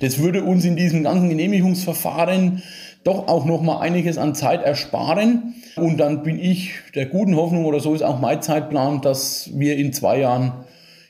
Das 0.00 0.18
würde 0.18 0.42
uns 0.42 0.64
in 0.64 0.76
diesem 0.76 1.04
ganzen 1.04 1.28
Genehmigungsverfahren 1.28 2.62
doch 3.04 3.28
auch 3.28 3.44
noch 3.44 3.62
mal 3.62 3.80
einiges 3.80 4.18
an 4.18 4.34
Zeit 4.34 4.62
ersparen. 4.62 5.54
Und 5.76 5.98
dann 5.98 6.22
bin 6.22 6.38
ich 6.38 6.72
der 6.94 7.06
guten 7.06 7.36
Hoffnung, 7.36 7.64
oder 7.64 7.80
so 7.80 7.94
ist 7.94 8.02
auch 8.02 8.20
mein 8.20 8.42
Zeitplan, 8.42 9.00
dass 9.00 9.50
wir 9.54 9.76
in 9.76 9.92
zwei 9.92 10.18
Jahren 10.18 10.52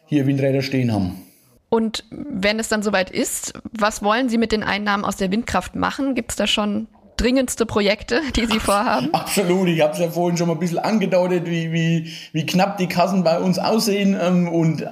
hier 0.06 0.26
Windräder 0.26 0.62
stehen 0.62 0.92
haben. 0.92 1.29
Und 1.70 2.04
wenn 2.10 2.58
es 2.58 2.68
dann 2.68 2.82
soweit 2.82 3.10
ist, 3.10 3.54
was 3.72 4.02
wollen 4.02 4.28
Sie 4.28 4.38
mit 4.38 4.52
den 4.52 4.64
Einnahmen 4.64 5.04
aus 5.04 5.16
der 5.16 5.30
Windkraft 5.30 5.76
machen? 5.76 6.14
Gibt 6.14 6.32
es 6.32 6.36
da 6.36 6.46
schon 6.46 6.88
dringendste 7.20 7.66
Projekte, 7.66 8.22
die 8.34 8.46
Sie 8.46 8.58
vorhaben? 8.58 9.10
Absolut. 9.12 9.68
Ich 9.68 9.80
habe 9.80 9.92
es 9.92 9.98
ja 9.98 10.08
vorhin 10.08 10.36
schon 10.36 10.48
mal 10.48 10.54
ein 10.54 10.58
bisschen 10.58 10.78
angedeutet, 10.78 11.46
wie, 11.46 11.72
wie, 11.72 12.12
wie 12.32 12.46
knapp 12.46 12.78
die 12.78 12.86
Kassen 12.86 13.22
bei 13.22 13.38
uns 13.38 13.58
aussehen. 13.58 14.18
Ähm, 14.20 14.48
und 14.48 14.86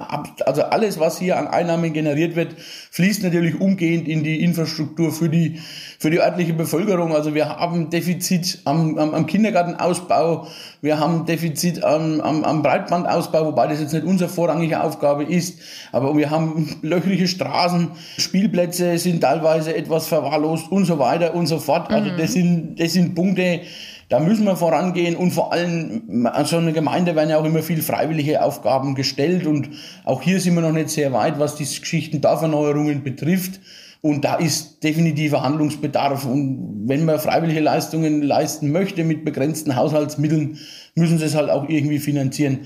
also 0.45 0.63
alles, 0.63 0.99
was 0.99 1.17
hier 1.17 1.37
an 1.37 1.47
Einnahmen 1.47 1.91
generiert 1.93 2.35
wird, 2.35 2.55
fließt 2.91 3.23
natürlich 3.23 3.59
umgehend 3.59 4.07
in 4.07 4.23
die 4.23 4.43
Infrastruktur 4.43 5.11
für 5.11 5.29
die, 5.29 5.59
für 5.97 6.09
die 6.09 6.19
örtliche 6.19 6.53
Bevölkerung. 6.53 7.15
Also 7.15 7.33
wir 7.33 7.49
haben 7.49 7.89
Defizit 7.89 8.59
am, 8.65 8.97
am, 8.97 9.13
am 9.13 9.25
Kindergartenausbau, 9.25 10.47
wir 10.81 10.99
haben 10.99 11.25
Defizit 11.25 11.83
am, 11.83 12.21
am, 12.21 12.43
am 12.43 12.61
Breitbandausbau, 12.61 13.47
wobei 13.47 13.67
das 13.67 13.81
jetzt 13.81 13.93
nicht 13.93 14.05
unsere 14.05 14.29
vorrangige 14.29 14.83
Aufgabe 14.83 15.23
ist. 15.23 15.59
Aber 15.91 16.15
wir 16.15 16.29
haben 16.29 16.77
löchrige 16.81 17.27
Straßen, 17.27 17.91
Spielplätze 18.17 18.97
sind 18.97 19.21
teilweise 19.21 19.75
etwas 19.75 20.07
verwahrlost 20.07 20.71
und 20.71 20.85
so 20.85 20.99
weiter 20.99 21.33
und 21.33 21.47
so 21.47 21.59
fort. 21.59 21.91
Also. 21.91 22.18
Das 22.19 22.33
sind, 22.33 22.79
das 22.79 22.93
sind 22.93 23.15
Punkte, 23.15 23.61
da 24.09 24.19
müssen 24.19 24.45
wir 24.45 24.55
vorangehen 24.55 25.15
und 25.15 25.31
vor 25.31 25.53
allem 25.53 26.25
an 26.25 26.45
so 26.45 26.57
einer 26.57 26.71
Gemeinde 26.71 27.15
werden 27.15 27.29
ja 27.29 27.37
auch 27.37 27.45
immer 27.45 27.61
viel 27.61 27.81
freiwillige 27.81 28.41
Aufgaben 28.43 28.95
gestellt 28.95 29.45
und 29.45 29.69
auch 30.03 30.21
hier 30.21 30.39
sind 30.39 30.55
wir 30.55 30.61
noch 30.61 30.71
nicht 30.71 30.89
sehr 30.89 31.13
weit, 31.13 31.39
was 31.39 31.55
die 31.55 31.65
Geschichten 31.65 32.19
Dorferneuerungen 32.19 33.03
betrifft. 33.03 33.59
Und 34.01 34.23
da 34.23 34.35
ist 34.35 34.81
definitiver 34.83 35.43
Handlungsbedarf. 35.43 36.25
Und 36.25 36.87
wenn 36.87 37.03
man 37.03 37.19
freiwillige 37.19 37.59
Leistungen 37.59 38.21
leisten 38.21 38.71
möchte 38.71 39.03
mit 39.03 39.25
begrenzten 39.25 39.75
Haushaltsmitteln, 39.75 40.57
müssen 40.95 41.17
sie 41.17 41.25
es 41.25 41.35
halt 41.35 41.49
auch 41.49 41.67
irgendwie 41.67 41.99
finanzieren. 41.99 42.59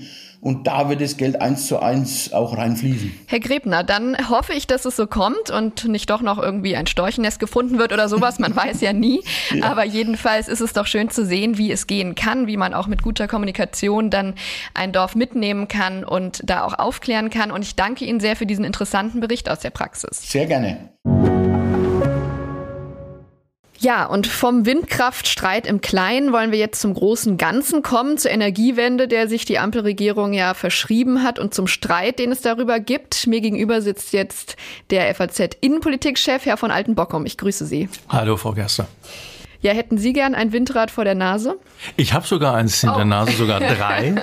Und 0.44 0.66
da 0.66 0.90
wird 0.90 1.00
das 1.00 1.16
Geld 1.16 1.40
eins 1.40 1.66
zu 1.66 1.78
eins 1.78 2.34
auch 2.34 2.54
reinfließen. 2.54 3.14
Herr 3.28 3.40
Grebner, 3.40 3.82
dann 3.82 4.14
hoffe 4.28 4.52
ich, 4.52 4.66
dass 4.66 4.84
es 4.84 4.94
so 4.94 5.06
kommt 5.06 5.50
und 5.50 5.88
nicht 5.88 6.10
doch 6.10 6.20
noch 6.20 6.38
irgendwie 6.38 6.76
ein 6.76 6.86
Storchennest 6.86 7.40
gefunden 7.40 7.78
wird 7.78 7.94
oder 7.94 8.10
sowas. 8.10 8.38
Man 8.38 8.54
weiß 8.56 8.82
ja 8.82 8.92
nie. 8.92 9.22
Ja. 9.54 9.64
Aber 9.64 9.86
jedenfalls 9.86 10.48
ist 10.48 10.60
es 10.60 10.74
doch 10.74 10.86
schön 10.86 11.08
zu 11.08 11.24
sehen, 11.24 11.56
wie 11.56 11.72
es 11.72 11.86
gehen 11.86 12.14
kann, 12.14 12.46
wie 12.46 12.58
man 12.58 12.74
auch 12.74 12.88
mit 12.88 13.02
guter 13.02 13.26
Kommunikation 13.26 14.10
dann 14.10 14.34
ein 14.74 14.92
Dorf 14.92 15.14
mitnehmen 15.14 15.66
kann 15.66 16.04
und 16.04 16.42
da 16.44 16.64
auch 16.64 16.78
aufklären 16.78 17.30
kann. 17.30 17.50
Und 17.50 17.62
ich 17.62 17.74
danke 17.74 18.04
Ihnen 18.04 18.20
sehr 18.20 18.36
für 18.36 18.44
diesen 18.44 18.66
interessanten 18.66 19.20
Bericht 19.20 19.50
aus 19.50 19.60
der 19.60 19.70
Praxis. 19.70 20.30
Sehr 20.30 20.44
gerne. 20.44 20.90
Ja, 23.80 24.06
und 24.06 24.26
vom 24.26 24.66
Windkraftstreit 24.66 25.66
im 25.66 25.80
Kleinen 25.80 26.32
wollen 26.32 26.52
wir 26.52 26.58
jetzt 26.58 26.80
zum 26.80 26.94
großen 26.94 27.36
Ganzen 27.36 27.82
kommen, 27.82 28.18
zur 28.18 28.30
Energiewende, 28.30 29.08
der 29.08 29.28
sich 29.28 29.44
die 29.44 29.58
Ampelregierung 29.58 30.32
ja 30.32 30.54
verschrieben 30.54 31.22
hat 31.22 31.38
und 31.38 31.54
zum 31.54 31.66
Streit, 31.66 32.18
den 32.18 32.32
es 32.32 32.40
darüber 32.40 32.80
gibt. 32.80 33.26
Mir 33.26 33.40
gegenüber 33.40 33.82
sitzt 33.82 34.12
jetzt 34.12 34.56
der 34.90 35.12
FAZ-Innenpolitikchef, 35.14 36.46
Herr 36.46 36.56
von 36.56 36.70
Altenbockum. 36.70 37.26
Ich 37.26 37.36
grüße 37.36 37.66
Sie. 37.66 37.88
Hallo, 38.08 38.36
Frau 38.36 38.52
Gerster. 38.52 38.86
Ja, 39.64 39.72
hätten 39.72 39.96
Sie 39.96 40.12
gern 40.12 40.34
ein 40.34 40.52
Windrad 40.52 40.90
vor 40.90 41.04
der 41.04 41.14
Nase? 41.14 41.58
Ich 41.96 42.12
habe 42.12 42.26
sogar 42.26 42.54
eins 42.54 42.82
hinter 42.82 42.96
der 42.96 43.06
oh. 43.06 43.08
Nase, 43.08 43.32
sogar 43.32 43.60
drei, 43.60 44.14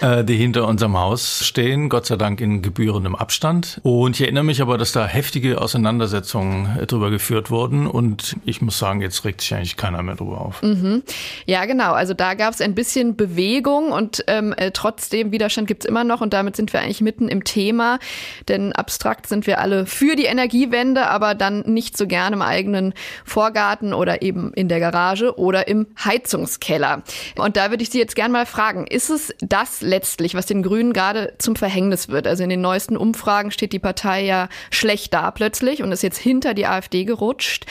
äh, 0.00 0.22
die 0.22 0.36
hinter 0.36 0.68
unserem 0.68 0.96
Haus 0.96 1.44
stehen, 1.44 1.88
Gott 1.88 2.06
sei 2.06 2.14
Dank 2.14 2.40
in 2.40 2.62
gebührendem 2.62 3.16
Abstand. 3.16 3.80
Und 3.82 4.14
ich 4.14 4.22
erinnere 4.22 4.44
mich 4.44 4.62
aber, 4.62 4.78
dass 4.78 4.92
da 4.92 5.04
heftige 5.04 5.60
Auseinandersetzungen 5.60 6.78
äh, 6.78 6.86
drüber 6.86 7.10
geführt 7.10 7.50
wurden. 7.50 7.88
Und 7.88 8.36
ich 8.44 8.62
muss 8.62 8.78
sagen, 8.78 9.02
jetzt 9.02 9.24
regt 9.24 9.40
sich 9.40 9.52
eigentlich 9.52 9.76
keiner 9.76 10.00
mehr 10.04 10.14
drüber 10.14 10.40
auf. 10.40 10.62
Mhm. 10.62 11.02
Ja, 11.44 11.64
genau. 11.64 11.94
Also 11.94 12.14
da 12.14 12.34
gab 12.34 12.54
es 12.54 12.60
ein 12.60 12.76
bisschen 12.76 13.16
Bewegung 13.16 13.90
und 13.90 14.22
ähm, 14.28 14.54
äh, 14.56 14.70
trotzdem 14.70 15.32
Widerstand 15.32 15.66
gibt's 15.66 15.86
immer 15.86 16.04
noch. 16.04 16.20
Und 16.20 16.32
damit 16.32 16.54
sind 16.54 16.72
wir 16.72 16.78
eigentlich 16.78 17.00
mitten 17.00 17.26
im 17.28 17.42
Thema. 17.42 17.98
Denn 18.46 18.72
abstrakt 18.74 19.26
sind 19.26 19.48
wir 19.48 19.58
alle 19.58 19.86
für 19.86 20.14
die 20.14 20.26
Energiewende, 20.26 21.08
aber 21.08 21.34
dann 21.34 21.62
nicht 21.62 21.96
so 21.96 22.06
gerne 22.06 22.36
im 22.36 22.42
eigenen 22.42 22.94
Vorgarten 23.24 23.92
oder 23.92 24.22
eben 24.22 24.52
in 24.54 24.67
in 24.68 24.80
der 24.80 24.80
Garage 24.80 25.38
oder 25.38 25.66
im 25.66 25.86
Heizungskeller. 26.04 27.02
Und 27.36 27.56
da 27.56 27.70
würde 27.70 27.82
ich 27.82 27.88
Sie 27.88 27.98
jetzt 27.98 28.14
gerne 28.14 28.32
mal 28.32 28.44
fragen, 28.44 28.86
ist 28.86 29.08
es 29.08 29.34
das 29.40 29.80
letztlich, 29.80 30.34
was 30.34 30.44
den 30.44 30.62
Grünen 30.62 30.92
gerade 30.92 31.32
zum 31.38 31.56
Verhängnis 31.56 32.08
wird? 32.08 32.26
Also 32.26 32.42
in 32.42 32.50
den 32.50 32.60
neuesten 32.60 32.98
Umfragen 32.98 33.50
steht 33.50 33.72
die 33.72 33.78
Partei 33.78 34.24
ja 34.24 34.48
schlecht 34.70 35.14
da 35.14 35.30
plötzlich 35.30 35.82
und 35.82 35.90
ist 35.90 36.02
jetzt 36.02 36.18
hinter 36.18 36.52
die 36.52 36.66
AfD 36.66 37.04
gerutscht. 37.04 37.64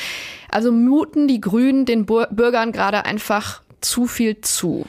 Also 0.49 0.71
muten 0.71 1.27
die 1.27 1.39
Grünen 1.39 1.85
den 1.85 2.07
Bürgern 2.07 2.71
gerade 2.71 3.05
einfach 3.05 3.61
zu 3.81 4.07
viel 4.07 4.41
zu? 4.41 4.87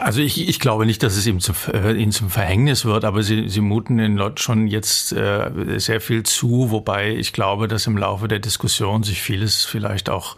Also 0.00 0.22
ich, 0.22 0.48
ich 0.48 0.60
glaube 0.60 0.86
nicht, 0.86 1.02
dass 1.02 1.14
es 1.16 1.26
ihm 1.26 1.40
zum, 1.40 1.54
äh, 1.74 1.92
ihnen 1.92 2.10
zum 2.10 2.30
Verhängnis 2.30 2.86
wird, 2.86 3.04
aber 3.04 3.22
sie, 3.22 3.48
sie 3.50 3.60
muten 3.60 3.98
den 3.98 4.16
Leuten 4.16 4.38
schon 4.38 4.66
jetzt 4.66 5.12
äh, 5.12 5.50
sehr 5.76 6.00
viel 6.00 6.22
zu, 6.22 6.70
wobei 6.70 7.14
ich 7.14 7.34
glaube, 7.34 7.68
dass 7.68 7.86
im 7.86 7.98
Laufe 7.98 8.26
der 8.26 8.38
Diskussion 8.38 9.02
sich 9.02 9.20
vieles 9.20 9.66
vielleicht 9.66 10.08
auch 10.08 10.36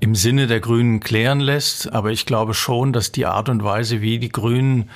im 0.00 0.14
Sinne 0.14 0.46
der 0.46 0.60
Grünen 0.60 1.00
klären 1.00 1.40
lässt. 1.40 1.92
Aber 1.92 2.10
ich 2.10 2.26
glaube 2.26 2.54
schon, 2.54 2.92
dass 2.92 3.12
die 3.12 3.26
Art 3.26 3.48
und 3.48 3.62
Weise, 3.62 4.00
wie 4.00 4.18
die 4.18 4.30
Grünen 4.30 4.90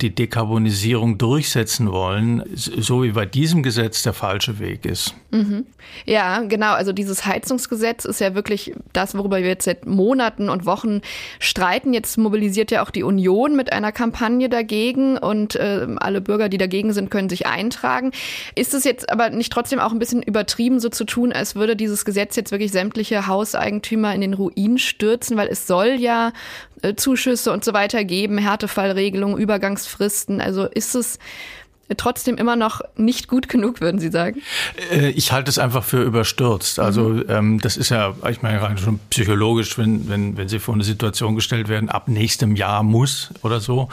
die 0.00 0.14
Dekarbonisierung 0.14 1.18
durchsetzen 1.18 1.90
wollen, 1.92 2.42
so 2.54 3.02
wie 3.02 3.12
bei 3.12 3.26
diesem 3.26 3.62
Gesetz 3.62 4.02
der 4.02 4.12
falsche 4.12 4.58
Weg 4.58 4.84
ist. 4.84 5.14
Mhm. 5.30 5.66
Ja, 6.04 6.40
genau. 6.42 6.72
Also 6.72 6.92
dieses 6.92 7.26
Heizungsgesetz 7.26 8.04
ist 8.04 8.20
ja 8.20 8.34
wirklich 8.34 8.72
das, 8.92 9.16
worüber 9.16 9.38
wir 9.38 9.48
jetzt 9.48 9.64
seit 9.64 9.86
Monaten 9.86 10.48
und 10.48 10.66
Wochen 10.66 11.00
streiten. 11.38 11.92
Jetzt 11.92 12.18
mobilisiert 12.18 12.70
ja 12.70 12.82
auch 12.82 12.90
die 12.90 13.02
Union 13.02 13.56
mit 13.56 13.72
einer 13.72 13.92
Kampagne 13.92 14.48
dagegen 14.48 15.18
und 15.18 15.56
äh, 15.56 15.86
alle 15.96 16.20
Bürger, 16.20 16.48
die 16.48 16.58
dagegen 16.58 16.92
sind, 16.92 17.10
können 17.10 17.28
sich 17.28 17.46
eintragen. 17.46 18.12
Ist 18.54 18.74
es 18.74 18.84
jetzt 18.84 19.10
aber 19.10 19.30
nicht 19.30 19.52
trotzdem 19.52 19.78
auch 19.78 19.92
ein 19.92 19.98
bisschen 19.98 20.22
übertrieben, 20.22 20.80
so 20.80 20.88
zu 20.88 21.04
tun, 21.04 21.32
als 21.32 21.54
würde 21.54 21.76
dieses 21.76 22.04
Gesetz 22.04 22.36
jetzt 22.36 22.50
wirklich 22.50 22.72
sämtliche 22.72 23.26
Hauseigentümer 23.26 24.14
in 24.14 24.20
den 24.20 24.34
Ruin 24.34 24.78
stürzen, 24.78 25.36
weil 25.36 25.48
es 25.48 25.66
soll 25.66 25.96
ja 25.98 26.32
äh, 26.82 26.94
Zuschüsse 26.96 27.50
und 27.50 27.64
so 27.64 27.72
weiter 27.72 28.04
geben, 28.04 28.36
Härtefallregelungen, 28.36 29.38
Übergangsfristen. 29.84 30.40
Also 30.40 30.64
ist 30.66 30.94
es 30.94 31.18
trotzdem 31.96 32.36
immer 32.36 32.56
noch 32.56 32.80
nicht 32.96 33.28
gut 33.28 33.48
genug, 33.48 33.80
würden 33.80 34.00
Sie 34.00 34.10
sagen? 34.10 34.42
Äh, 34.90 35.10
ich 35.10 35.32
halte 35.32 35.50
es 35.50 35.58
einfach 35.58 35.84
für 35.84 36.02
überstürzt. 36.02 36.78
Also 36.78 37.10
mhm. 37.10 37.24
ähm, 37.28 37.60
das 37.60 37.76
ist 37.76 37.90
ja, 37.90 38.14
ich 38.30 38.42
meine, 38.42 38.60
rein 38.62 38.78
schon 38.78 39.00
psychologisch, 39.10 39.76
wenn, 39.78 40.08
wenn, 40.08 40.36
wenn 40.36 40.48
Sie 40.48 40.58
vor 40.58 40.74
eine 40.74 40.84
Situation 40.84 41.34
gestellt 41.34 41.68
werden, 41.68 41.88
ab 41.88 42.08
nächstem 42.08 42.56
Jahr 42.56 42.82
muss 42.82 43.30
oder 43.42 43.60
so, 43.60 43.88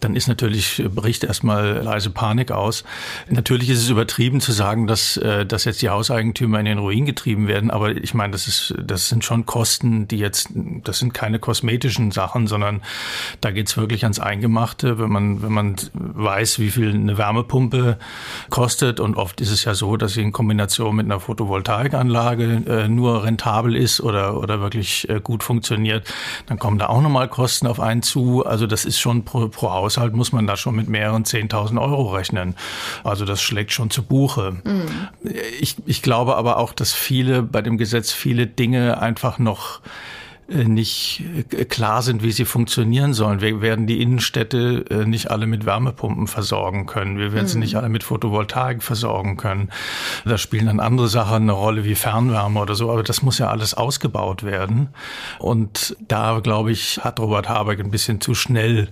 dann 0.00 0.16
ist 0.16 0.26
natürlich, 0.26 0.82
bricht 0.94 1.24
erstmal 1.24 1.82
leise 1.82 2.10
Panik 2.10 2.50
aus. 2.50 2.84
Natürlich 3.28 3.70
ist 3.70 3.78
es 3.78 3.88
übertrieben 3.88 4.40
zu 4.40 4.52
sagen, 4.52 4.86
dass, 4.86 5.16
äh, 5.16 5.46
dass 5.46 5.64
jetzt 5.64 5.82
die 5.82 5.88
Hauseigentümer 5.88 6.58
in 6.58 6.66
den 6.66 6.78
Ruin 6.78 7.06
getrieben 7.06 7.46
werden, 7.46 7.70
aber 7.70 7.96
ich 7.96 8.14
meine, 8.14 8.32
das 8.32 8.48
ist, 8.48 8.74
das 8.82 9.08
sind 9.08 9.24
schon 9.24 9.46
Kosten, 9.46 10.08
die 10.08 10.18
jetzt, 10.18 10.48
das 10.84 10.98
sind 10.98 11.14
keine 11.14 11.38
kosmetischen 11.38 12.10
Sachen, 12.10 12.46
sondern 12.46 12.82
da 13.40 13.50
geht's 13.52 13.76
wirklich 13.76 14.04
ans 14.04 14.18
Eingemachte, 14.18 14.98
wenn 14.98 15.10
man, 15.10 15.42
wenn 15.42 15.52
man 15.52 15.76
weiß, 15.92 16.58
wie 16.58 16.70
viel 16.70 16.90
eine 16.90 17.19
Wärmepumpe 17.20 17.98
kostet. 18.48 18.98
Und 18.98 19.16
oft 19.16 19.40
ist 19.40 19.50
es 19.50 19.64
ja 19.64 19.74
so, 19.74 19.96
dass 19.96 20.14
sie 20.14 20.22
in 20.22 20.32
Kombination 20.32 20.96
mit 20.96 21.04
einer 21.04 21.20
Photovoltaikanlage 21.20 22.62
äh, 22.66 22.88
nur 22.88 23.24
rentabel 23.24 23.76
ist 23.76 24.00
oder, 24.00 24.38
oder 24.38 24.60
wirklich 24.60 25.08
äh, 25.08 25.20
gut 25.22 25.42
funktioniert. 25.42 26.12
Dann 26.46 26.58
kommen 26.58 26.78
da 26.78 26.88
auch 26.88 27.02
nochmal 27.02 27.28
Kosten 27.28 27.66
auf 27.66 27.78
einen 27.78 28.02
zu. 28.02 28.44
Also 28.44 28.66
das 28.66 28.84
ist 28.84 28.98
schon 28.98 29.24
pro, 29.24 29.48
pro 29.48 29.70
Haushalt 29.70 30.14
muss 30.14 30.32
man 30.32 30.46
da 30.46 30.56
schon 30.56 30.74
mit 30.74 30.88
mehreren 30.88 31.24
10.000 31.24 31.80
Euro 31.80 32.10
rechnen. 32.10 32.56
Also 33.04 33.24
das 33.24 33.42
schlägt 33.42 33.72
schon 33.72 33.90
zu 33.90 34.02
Buche. 34.02 34.56
Mhm. 34.64 34.82
Ich, 35.60 35.76
ich 35.86 36.02
glaube 36.02 36.36
aber 36.36 36.56
auch, 36.56 36.72
dass 36.72 36.92
viele 36.92 37.42
bei 37.42 37.60
dem 37.60 37.76
Gesetz 37.76 38.12
viele 38.12 38.46
Dinge 38.46 39.00
einfach 39.00 39.38
noch 39.38 39.80
nicht 40.50 41.22
äh, 41.52 41.64
klar 41.64 42.02
sind, 42.02 42.22
wie 42.22 42.32
sie 42.32 42.44
funktionieren 42.44 43.14
sollen. 43.14 43.40
Wir 43.40 43.60
werden 43.60 43.86
die 43.86 44.02
Innenstädte 44.02 44.84
äh, 44.90 45.04
nicht 45.06 45.30
alle 45.30 45.46
mit 45.46 45.64
Wärmepumpen 45.64 46.26
versorgen 46.26 46.86
können. 46.86 47.18
Wir 47.18 47.32
werden 47.32 47.44
mhm. 47.44 47.48
sie 47.48 47.58
nicht 47.58 47.76
alle 47.76 47.88
mit 47.88 48.02
Photovoltaik 48.02 48.82
versorgen 48.82 49.36
können. 49.36 49.70
Da 50.24 50.38
spielen 50.38 50.66
dann 50.66 50.80
andere 50.80 51.08
Sachen 51.08 51.42
eine 51.42 51.52
Rolle 51.52 51.84
wie 51.84 51.94
Fernwärme 51.94 52.60
oder 52.60 52.74
so. 52.74 52.90
Aber 52.90 53.02
das 53.02 53.22
muss 53.22 53.38
ja 53.38 53.48
alles 53.48 53.74
ausgebaut 53.74 54.42
werden. 54.42 54.88
Und 55.38 55.96
da, 56.00 56.40
glaube 56.42 56.72
ich, 56.72 56.98
hat 57.02 57.20
Robert 57.20 57.48
Habeck 57.48 57.80
ein 57.80 57.90
bisschen 57.90 58.20
zu 58.20 58.34
schnell 58.34 58.88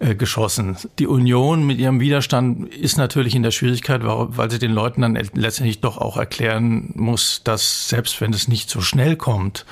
geschossen. 0.00 0.76
Die 0.98 1.06
Union 1.06 1.66
mit 1.66 1.78
ihrem 1.78 2.00
Widerstand 2.00 2.74
ist 2.74 2.98
natürlich 2.98 3.34
in 3.34 3.42
der 3.42 3.50
Schwierigkeit, 3.50 4.00
weil 4.04 4.50
sie 4.50 4.58
den 4.58 4.72
Leuten 4.72 5.02
dann 5.02 5.14
letztendlich 5.34 5.80
doch 5.80 5.98
auch 5.98 6.16
erklären 6.16 6.92
muss, 6.94 7.42
dass 7.44 7.88
selbst 7.88 8.20
wenn 8.20 8.32
es 8.32 8.48
nicht 8.48 8.70
so 8.70 8.80
schnell 8.80 9.16
kommt, 9.16 9.64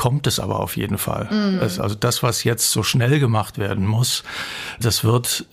kommt 0.00 0.26
es 0.26 0.40
aber 0.40 0.60
auf 0.60 0.78
jeden 0.78 0.96
Fall. 0.96 1.28
Mhm. 1.30 1.60
Also 1.60 1.94
das, 1.94 2.22
was 2.22 2.42
jetzt 2.42 2.70
so 2.70 2.82
schnell 2.82 3.20
gemacht 3.20 3.58
werden 3.58 3.86
muss, 3.86 4.24
das 4.80 5.04
wird 5.04 5.44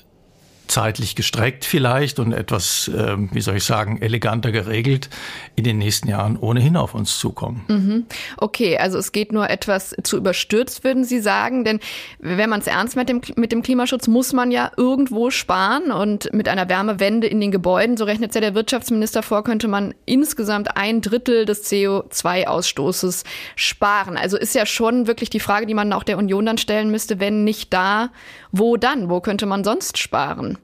zeitlich 0.68 1.16
gestreckt 1.16 1.66
vielleicht 1.66 2.20
und 2.20 2.34
etwas, 2.34 2.88
äh, 2.88 3.16
wie 3.32 3.42
soll 3.42 3.58
ich 3.58 3.64
sagen, 3.64 4.02
eleganter 4.02 4.52
geregelt 4.52 5.10
in 5.56 5.64
den 5.64 5.78
nächsten 5.78 6.08
Jahren 6.08 6.38
ohnehin 6.38 6.78
auf 6.78 6.94
uns 6.94 7.18
zukommen. 7.20 7.64
Mhm. 7.68 8.06
Okay, 8.38 8.78
also 8.78 8.98
es 8.98 9.12
geht 9.12 9.32
nur 9.32 9.50
etwas 9.50 9.96
zu 10.04 10.18
überstürzt, 10.18 10.84
würden 10.84 11.04
Sie 11.04 11.20
sagen, 11.20 11.64
denn 11.64 11.80
wenn 12.20 12.50
man 12.50 12.60
es 12.60 12.68
ernst 12.68 12.96
mit 12.96 13.10
dem, 13.10 13.22
mit 13.36 13.52
dem 13.52 13.62
Klimaschutz, 13.62 14.08
muss 14.08 14.34
man 14.34 14.52
ja 14.52 14.72
irgendwo 14.78 15.30
sparen 15.30 15.92
und 15.92 16.32
mit 16.34 16.48
einer 16.48 16.70
Wärmewende 16.70 17.28
in 17.28 17.42
den 17.42 17.52
Gebäuden, 17.52 17.98
so 17.98 18.06
rechnet 18.06 18.36
ja 18.36 18.42
der 18.42 18.56
Wirtschaftsminister 18.56 19.24
vor, 19.24 19.44
könnte 19.44 19.68
man 19.68 19.94
insgesamt 20.06 20.78
ein 20.78 21.02
Drittel 21.02 21.46
des 21.46 21.70
CO2-Ausstoßes 21.72 23.24
sparen. 23.56 24.18
Also 24.18 24.38
ist 24.38 24.56
ja 24.56 24.66
schon 24.66 25.08
wirklich 25.08 25.30
die 25.30 25.40
Frage, 25.40 25.66
die 25.66 25.74
man 25.74 25.94
auch 25.94 26.04
der 26.04 26.18
Union 26.18 26.46
dann 26.46 26.58
stellen 26.58 26.92
müsste, 26.92 27.20
wenn 27.20 27.44
nicht 27.44 27.74
da, 27.74 28.10
wo 28.52 28.78
dann? 28.78 29.10
Wo 29.10 29.22
könnte 29.22 29.46
man 29.46 29.64
sonst 29.64 29.98
sparen? 29.98 30.57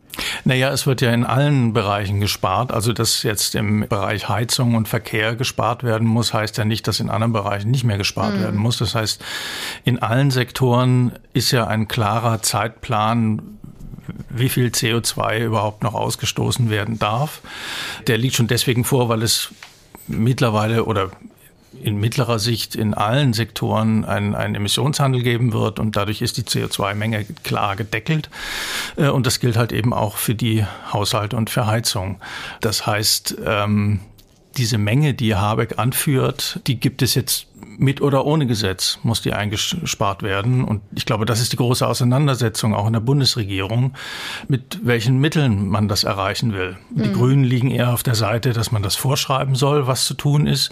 Naja, 0.44 0.70
es 0.70 0.86
wird 0.86 1.02
ja 1.02 1.12
in 1.12 1.26
allen 1.26 1.74
Bereichen 1.74 2.20
gespart. 2.20 2.72
Also, 2.72 2.94
dass 2.94 3.24
jetzt 3.24 3.56
im 3.56 3.88
Bereich 3.88 4.30
Heizung 4.30 4.76
und 4.76 4.88
Verkehr 4.88 5.36
gespart 5.36 5.84
werden 5.84 6.08
muss, 6.08 6.34
heißt 6.34 6.58
ja 6.58 6.66
nicht, 6.66 6.88
dass 6.88 7.00
in 7.00 7.10
anderen 7.10 7.34
Bereichen 7.34 7.72
nicht 7.72 7.84
mehr 7.84 7.98
gespart 7.98 8.36
mhm. 8.36 8.42
werden 8.42 8.60
muss. 8.60 8.78
Das 8.78 8.94
heißt, 8.94 9.24
in 9.84 10.00
allen 10.00 10.32
Sektoren 10.32 11.14
ist 11.34 11.52
ja 11.52 11.68
ein 11.68 11.88
klarer 11.88 12.42
Zeitplan, 12.42 13.42
wie 14.30 14.50
viel 14.50 14.68
CO2 14.68 15.46
überhaupt 15.46 15.84
noch 15.84 15.94
ausgestoßen 15.94 16.70
werden 16.70 17.00
darf. 17.00 17.42
Der 18.08 18.18
liegt 18.18 18.36
schon 18.36 18.48
deswegen 18.48 18.84
vor, 18.84 19.10
weil 19.10 19.24
es 19.24 19.52
mittlerweile 20.08 20.86
oder 20.86 21.12
in 21.84 21.98
mittlerer 21.98 22.40
Sicht 22.40 22.76
in 22.76 22.94
allen 22.94 23.34
Sektoren 23.34 24.06
einen, 24.06 24.36
einen 24.36 24.56
Emissionshandel 24.56 25.22
geben 25.24 25.54
wird 25.54 25.80
und 25.80 25.96
dadurch 25.96 26.22
ist 26.22 26.38
die 26.38 26.44
CO2-Menge 26.44 27.26
klar 27.44 27.76
gedeckelt. 27.76 28.30
Äh, 28.96 29.10
und 29.10 29.26
das 29.26 29.40
gilt 29.40 29.58
halt 29.58 29.72
eben 29.72 29.94
auch 29.94 30.18
für 30.18 30.36
die 30.36 30.66
Haushalte 30.92 31.36
und 31.36 31.50
für 31.50 31.68
Heizung. 31.68 32.20
Das 32.62 32.86
heißt, 32.86 33.38
ähm, 33.46 34.00
diese 34.58 34.78
Menge, 34.78 35.14
die 35.14 35.36
Habeck 35.36 35.80
anführt, 35.80 36.60
die 36.68 36.80
gibt 36.80 37.02
es 37.02 37.16
jetzt 37.16 37.48
mit 37.78 38.02
oder 38.02 38.26
ohne 38.26 38.46
Gesetz, 38.46 39.00
muss 39.04 39.22
die 39.22 39.34
eingespart 39.34 40.22
werden. 40.22 40.64
Und 40.64 40.82
ich 40.96 41.06
glaube, 41.06 41.26
das 41.26 41.42
ist 41.42 41.54
die 41.54 41.58
große 41.58 41.88
Auseinandersetzung 41.88 42.76
auch 42.76 42.88
in 42.88 42.94
der 42.94 43.00
Bundesregierung, 43.00 43.94
mit 44.48 44.80
welchen 44.84 45.20
Mitteln 45.20 45.68
man 45.68 45.88
das 45.88 46.04
erreichen 46.04 46.54
will. 46.54 46.78
Die 46.92 47.10
mhm. 47.10 47.14
Grünen 47.14 47.44
liegen 47.44 47.72
eher 47.72 47.94
auf 47.94 48.04
der 48.04 48.16
Seite, 48.16 48.54
dass 48.54 48.72
man 48.72 48.84
das 48.84 48.96
vorschreiben 48.96 49.56
soll, 49.56 49.88
was 49.88 50.06
zu 50.06 50.14
tun 50.14 50.46
ist. 50.46 50.72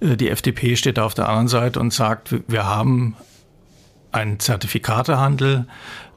Äh, 0.00 0.16
die 0.16 0.28
FDP 0.28 0.76
steht 0.76 0.98
da 0.98 1.04
auf 1.04 1.14
der 1.14 1.28
anderen 1.28 1.48
Seite 1.48 1.80
und 1.80 1.92
sagt, 1.92 2.34
wir 2.48 2.66
haben 2.66 3.16
einen 4.12 4.40
Zertifikatehandel 4.40 5.66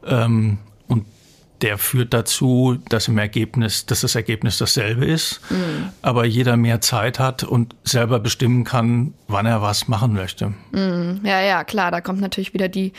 ähm, 0.06 0.60
und 0.88 1.06
der 1.62 1.78
führt 1.78 2.14
dazu, 2.14 2.78
dass 2.90 3.08
im 3.08 3.18
Ergebnis, 3.18 3.86
dass 3.86 4.02
das 4.02 4.16
Ergebnis 4.16 4.58
dasselbe 4.58 5.06
ist, 5.06 5.42
mhm. 5.50 5.90
aber 6.02 6.26
jeder 6.26 6.58
mehr 6.58 6.82
Zeit 6.82 7.20
hat 7.20 7.44
und 7.44 7.76
selber 7.84 8.20
bestimmen 8.20 8.64
kann, 8.64 9.14
wann 9.32 9.46
er 9.46 9.62
was 9.62 9.88
machen 9.88 10.14
möchte. 10.14 10.54
Mhm. 10.72 11.22
Ja, 11.24 11.42
ja, 11.42 11.64
klar, 11.64 11.92
da 11.92 12.02
kommt 12.02 12.22
natürlich 12.22 12.54
wieder 12.54 12.68
die 12.68 12.94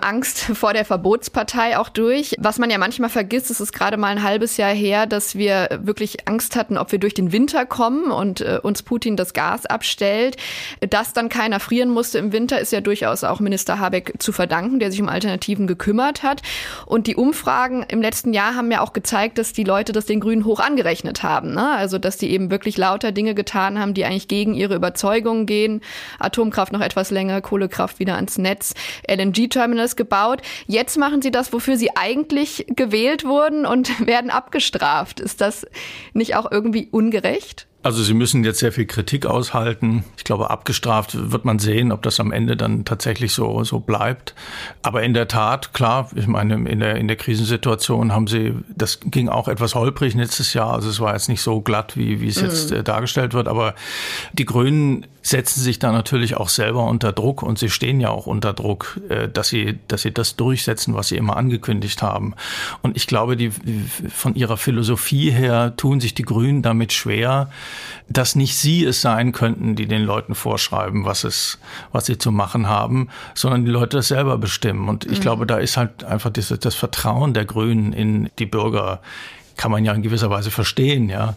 Angst 0.00 0.38
vor 0.54 0.72
der 0.72 0.84
Verbotspartei 0.84 1.78
auch 1.78 1.88
durch. 1.88 2.36
Was 2.38 2.58
man 2.58 2.70
ja 2.70 2.78
manchmal 2.78 3.10
vergisst, 3.10 3.50
es 3.50 3.60
ist 3.60 3.72
gerade 3.72 3.96
mal 3.96 4.08
ein 4.08 4.22
halbes 4.22 4.56
Jahr 4.56 4.72
her, 4.72 5.06
dass 5.06 5.34
wir 5.34 5.80
wirklich 5.82 6.28
Angst 6.28 6.56
hatten, 6.56 6.78
ob 6.78 6.92
wir 6.92 6.98
durch 6.98 7.14
den 7.14 7.32
Winter 7.32 7.66
kommen 7.66 8.10
und 8.10 8.40
äh, 8.40 8.58
uns 8.62 8.82
Putin 8.82 9.16
das 9.16 9.32
Gas 9.32 9.66
abstellt. 9.66 10.36
Dass 10.80 11.12
dann 11.12 11.28
keiner 11.28 11.60
frieren 11.60 11.90
musste 11.90 12.18
im 12.18 12.32
Winter, 12.32 12.60
ist 12.60 12.72
ja 12.72 12.80
durchaus 12.80 13.24
auch 13.24 13.40
Minister 13.40 13.78
Habeck 13.78 14.14
zu 14.18 14.32
verdanken, 14.32 14.80
der 14.80 14.90
sich 14.90 15.00
um 15.00 15.08
Alternativen 15.08 15.66
gekümmert 15.66 16.22
hat. 16.22 16.42
Und 16.86 17.06
die 17.06 17.16
Umfragen 17.16 17.84
im 17.88 18.02
letzten 18.02 18.32
Jahr 18.32 18.54
haben 18.54 18.70
ja 18.70 18.80
auch 18.80 18.92
gezeigt, 18.92 19.38
dass 19.38 19.52
die 19.52 19.64
Leute 19.64 19.92
das 19.92 20.06
den 20.06 20.20
Grünen 20.20 20.44
hoch 20.44 20.60
angerechnet 20.60 21.22
haben. 21.22 21.54
Ne? 21.54 21.70
Also 21.70 21.98
dass 21.98 22.16
die 22.16 22.30
eben 22.30 22.50
wirklich 22.50 22.76
lauter 22.76 23.12
Dinge 23.12 23.34
getan 23.34 23.78
haben, 23.78 23.94
die 23.94 24.04
eigentlich 24.04 24.28
gegen 24.28 24.54
ihre 24.54 24.74
Überzeugungen 24.74 25.46
gehen. 25.46 25.69
Atomkraft 26.18 26.72
noch 26.72 26.80
etwas 26.80 27.10
länger, 27.10 27.40
Kohlekraft 27.40 27.98
wieder 28.00 28.16
ans 28.16 28.38
Netz, 28.38 28.74
LNG-Terminals 29.08 29.94
gebaut. 29.96 30.42
Jetzt 30.66 30.98
machen 30.98 31.22
sie 31.22 31.30
das, 31.30 31.52
wofür 31.52 31.76
sie 31.76 31.96
eigentlich 31.96 32.66
gewählt 32.68 33.24
wurden 33.24 33.66
und 33.66 34.06
werden 34.06 34.30
abgestraft. 34.30 35.20
Ist 35.20 35.40
das 35.40 35.66
nicht 36.12 36.34
auch 36.34 36.50
irgendwie 36.50 36.88
ungerecht? 36.90 37.68
Also 37.82 38.02
Sie 38.02 38.12
müssen 38.12 38.44
jetzt 38.44 38.58
sehr 38.58 38.72
viel 38.72 38.84
Kritik 38.84 39.24
aushalten. 39.24 40.04
Ich 40.18 40.24
glaube, 40.24 40.50
abgestraft 40.50 41.30
wird 41.32 41.46
man 41.46 41.58
sehen, 41.58 41.92
ob 41.92 42.02
das 42.02 42.20
am 42.20 42.30
Ende 42.30 42.54
dann 42.54 42.84
tatsächlich 42.84 43.32
so, 43.32 43.64
so 43.64 43.80
bleibt. 43.80 44.34
Aber 44.82 45.02
in 45.02 45.14
der 45.14 45.28
Tat, 45.28 45.72
klar, 45.72 46.10
ich 46.14 46.26
meine, 46.26 46.68
in 46.68 46.80
der, 46.80 46.96
in 46.96 47.08
der 47.08 47.16
Krisensituation 47.16 48.12
haben 48.12 48.26
Sie, 48.26 48.54
das 48.68 49.00
ging 49.00 49.30
auch 49.30 49.48
etwas 49.48 49.74
holprig 49.74 50.12
letztes 50.14 50.52
Jahr. 50.52 50.74
Also 50.74 50.90
es 50.90 51.00
war 51.00 51.14
jetzt 51.14 51.30
nicht 51.30 51.40
so 51.40 51.62
glatt, 51.62 51.96
wie, 51.96 52.20
wie 52.20 52.28
es 52.28 52.42
jetzt 52.42 52.70
mhm. 52.70 52.84
dargestellt 52.84 53.32
wird. 53.32 53.48
Aber 53.48 53.74
die 54.34 54.44
Grünen 54.44 55.06
setzen 55.22 55.60
sich 55.60 55.78
da 55.78 55.92
natürlich 55.92 56.36
auch 56.36 56.48
selber 56.48 56.84
unter 56.84 57.12
Druck 57.12 57.42
und 57.42 57.58
sie 57.58 57.68
stehen 57.68 58.00
ja 58.00 58.08
auch 58.08 58.26
unter 58.26 58.52
Druck, 58.52 59.00
äh, 59.08 59.28
dass 59.28 59.48
sie, 59.48 59.78
dass 59.88 60.02
sie 60.02 60.12
das 60.12 60.36
durchsetzen, 60.36 60.94
was 60.94 61.08
sie 61.08 61.16
immer 61.16 61.36
angekündigt 61.36 62.02
haben. 62.02 62.34
Und 62.82 62.96
ich 62.96 63.06
glaube, 63.06 63.36
die, 63.36 63.50
von 63.50 64.34
ihrer 64.34 64.56
Philosophie 64.56 65.30
her 65.30 65.74
tun 65.76 66.00
sich 66.00 66.14
die 66.14 66.22
Grünen 66.22 66.62
damit 66.62 66.92
schwer, 66.92 67.50
dass 68.08 68.34
nicht 68.34 68.56
sie 68.56 68.84
es 68.84 69.00
sein 69.02 69.32
könnten, 69.32 69.76
die 69.76 69.86
den 69.86 70.02
Leuten 70.02 70.34
vorschreiben, 70.34 71.04
was 71.04 71.24
es, 71.24 71.58
was 71.92 72.06
sie 72.06 72.18
zu 72.18 72.32
machen 72.32 72.68
haben, 72.68 73.08
sondern 73.34 73.64
die 73.64 73.70
Leute 73.70 73.98
das 73.98 74.08
selber 74.08 74.38
bestimmen. 74.38 74.88
Und 74.88 75.04
ich 75.04 75.18
mhm. 75.18 75.22
glaube, 75.22 75.46
da 75.46 75.58
ist 75.58 75.76
halt 75.76 76.04
einfach 76.04 76.30
das, 76.30 76.48
das 76.48 76.74
Vertrauen 76.74 77.34
der 77.34 77.44
Grünen 77.44 77.92
in 77.92 78.30
die 78.38 78.46
Bürger 78.46 79.00
kann 79.60 79.70
man 79.70 79.84
ja 79.84 79.92
in 79.92 80.00
gewisser 80.00 80.30
Weise 80.30 80.50
verstehen, 80.50 81.10
ja, 81.10 81.36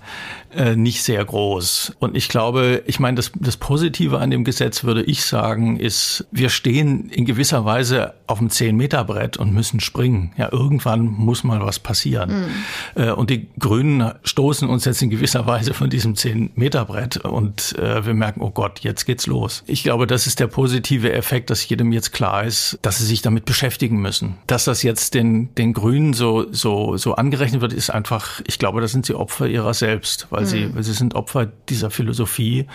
äh, 0.55 0.77
nicht 0.77 1.03
sehr 1.03 1.25
groß. 1.25 1.97
Und 1.99 2.15
ich 2.15 2.29
glaube, 2.29 2.81
ich 2.85 2.97
meine, 2.97 3.15
das, 3.15 3.33
das 3.37 3.57
Positive 3.57 4.17
an 4.19 4.31
dem 4.31 4.45
Gesetz, 4.45 4.85
würde 4.85 5.03
ich 5.03 5.25
sagen, 5.25 5.77
ist, 5.77 6.25
wir 6.31 6.47
stehen 6.47 7.09
in 7.09 7.25
gewisser 7.25 7.65
Weise 7.65 8.13
auf 8.27 8.39
dem 8.39 8.47
10-Meter-Brett 8.47 9.35
und 9.35 9.53
müssen 9.53 9.81
springen. 9.81 10.31
Ja, 10.37 10.47
irgendwann 10.53 11.01
muss 11.01 11.43
mal 11.43 11.59
was 11.65 11.79
passieren. 11.79 12.49
Mhm. 12.95 13.09
Und 13.13 13.29
die 13.29 13.49
Grünen 13.59 14.13
stoßen 14.23 14.69
uns 14.69 14.85
jetzt 14.85 15.01
in 15.01 15.09
gewisser 15.09 15.45
Weise 15.45 15.73
von 15.73 15.89
diesem 15.89 16.13
10-Meter-Brett 16.13 17.17
und 17.17 17.77
äh, 17.77 18.05
wir 18.05 18.13
merken, 18.13 18.41
oh 18.41 18.51
Gott, 18.51 18.79
jetzt 18.79 19.05
geht's 19.05 19.27
los. 19.27 19.63
Ich 19.67 19.83
glaube, 19.83 20.07
das 20.07 20.27
ist 20.27 20.39
der 20.39 20.47
positive 20.47 21.11
Effekt, 21.11 21.49
dass 21.49 21.67
jedem 21.67 21.91
jetzt 21.91 22.13
klar 22.13 22.45
ist, 22.45 22.79
dass 22.83 22.99
sie 22.99 23.05
sich 23.05 23.21
damit 23.21 23.43
beschäftigen 23.43 24.01
müssen. 24.01 24.37
Dass 24.47 24.63
das 24.63 24.81
jetzt 24.81 25.13
den, 25.13 25.53
den 25.55 25.73
Grünen 25.73 26.13
so, 26.13 26.45
so, 26.53 26.95
so 26.95 27.15
angerechnet 27.15 27.59
wird, 27.59 27.73
ist 27.73 27.89
einfach, 27.89 28.12
ich 28.47 28.59
glaube, 28.59 28.81
da 28.81 28.87
sind 28.87 29.05
sie 29.05 29.15
Opfer 29.15 29.47
ihrer 29.47 29.73
selbst, 29.73 30.27
weil, 30.29 30.41
mhm. 30.41 30.47
sie, 30.47 30.75
weil 30.75 30.83
sie 30.83 30.93
sind 30.93 31.15
Opfer 31.15 31.45
dieser 31.45 31.89
Philosophie, 31.89 32.67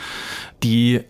die 0.62 1.00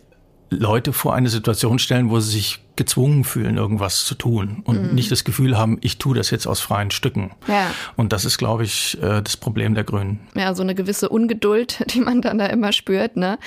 Leute 0.51 0.93
vor 0.93 1.14
eine 1.14 1.29
Situation 1.29 1.79
stellen, 1.79 2.11
wo 2.11 2.21
sie 2.21 2.33
sich 2.33 2.61
gezwungen 2.79 3.25
fühlen, 3.25 3.59
irgendwas 3.59 4.05
zu 4.05 4.14
tun 4.14 4.62
und 4.64 4.81
mhm. 4.91 4.95
nicht 4.95 5.11
das 5.11 5.25
Gefühl 5.25 5.59
haben, 5.59 5.79
ich 5.83 5.99
tue 5.99 6.17
das 6.17 6.31
jetzt 6.31 6.47
aus 6.47 6.61
freien 6.61 6.91
Stücken. 6.91 7.33
Ja. 7.49 7.67
Und 7.97 8.12
das 8.12 8.25
ist, 8.25 8.38
glaube 8.38 8.62
ich, 8.64 8.97
äh, 9.03 9.21
das 9.21 9.37
Problem 9.37 9.75
der 9.75 9.83
Grünen. 9.83 10.21
Ja, 10.35 10.55
so 10.55 10.62
eine 10.62 10.77
gewisse 10.77 11.09
Ungeduld, 11.09 11.85
die 11.93 12.01
man 12.01 12.23
dann 12.23 12.38
da 12.38 12.47
immer 12.47 12.73
spürt. 12.73 13.17
Ne? 13.17 13.38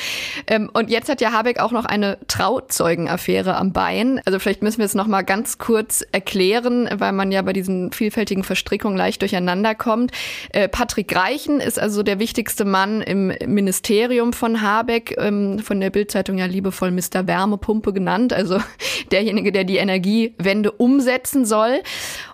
Ähm, 0.47 0.69
und 0.73 0.89
jetzt 0.89 1.09
hat 1.09 1.21
ja 1.21 1.31
Habeck 1.31 1.59
auch 1.59 1.71
noch 1.71 1.85
eine 1.85 2.17
Trauzeugenaffäre 2.27 3.55
am 3.55 3.71
Bein. 3.71 4.21
Also 4.25 4.37
vielleicht 4.37 4.61
müssen 4.61 4.79
wir 4.79 4.85
es 4.85 4.95
noch 4.95 5.07
mal 5.07 5.21
ganz 5.21 5.57
kurz 5.57 6.03
erklären, 6.11 6.89
weil 6.93 7.13
man 7.13 7.31
ja 7.31 7.41
bei 7.41 7.53
diesen 7.53 7.93
vielfältigen 7.93 8.43
Verstrickungen 8.43 8.97
leicht 8.97 9.21
durcheinander 9.21 9.75
kommt. 9.75 10.11
Äh, 10.49 10.67
Patrick 10.67 11.15
Reichen 11.15 11.61
ist 11.61 11.79
also 11.79 12.03
der 12.03 12.19
wichtigste 12.19 12.65
Mann 12.65 13.01
im 13.01 13.33
Ministerium 13.45 14.33
von 14.33 14.61
Habeck, 14.61 15.15
ähm, 15.17 15.59
von 15.59 15.79
der 15.79 15.89
Bildzeitung 15.89 16.37
ja 16.37 16.47
liebevoll 16.47 16.91
Mr. 16.91 17.27
Wärmepumpe 17.27 17.93
genannt. 17.93 18.33
Also 18.33 18.59
der 19.11 19.20
derjenige, 19.21 19.51
der 19.51 19.63
die 19.63 19.77
Energiewende 19.77 20.71
umsetzen 20.71 21.45
soll. 21.45 21.81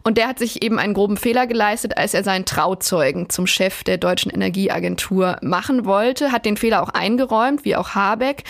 Und 0.04 0.17
der 0.17 0.28
hat 0.28 0.39
sich 0.39 0.63
eben 0.63 0.80
einen 0.80 0.93
groben 0.93 1.17
Fehler 1.17 1.47
geleistet, 1.47 1.97
als 1.97 2.13
er 2.13 2.23
seinen 2.23 2.45
Trauzeugen 2.45 3.30
zum 3.30 3.45
Chef 3.45 3.84
der 3.84 3.97
deutschen 3.97 4.32
Energieagentur 4.32 5.38
machen 5.41 5.86
wollte, 5.86 6.32
hat 6.32 6.45
den 6.45 6.58
Fehler 6.58 6.82
auch 6.82 6.89
eingeräumt, 6.89 7.65
wie 7.65 7.76
auch 7.76 7.89
Habeck 7.89 8.43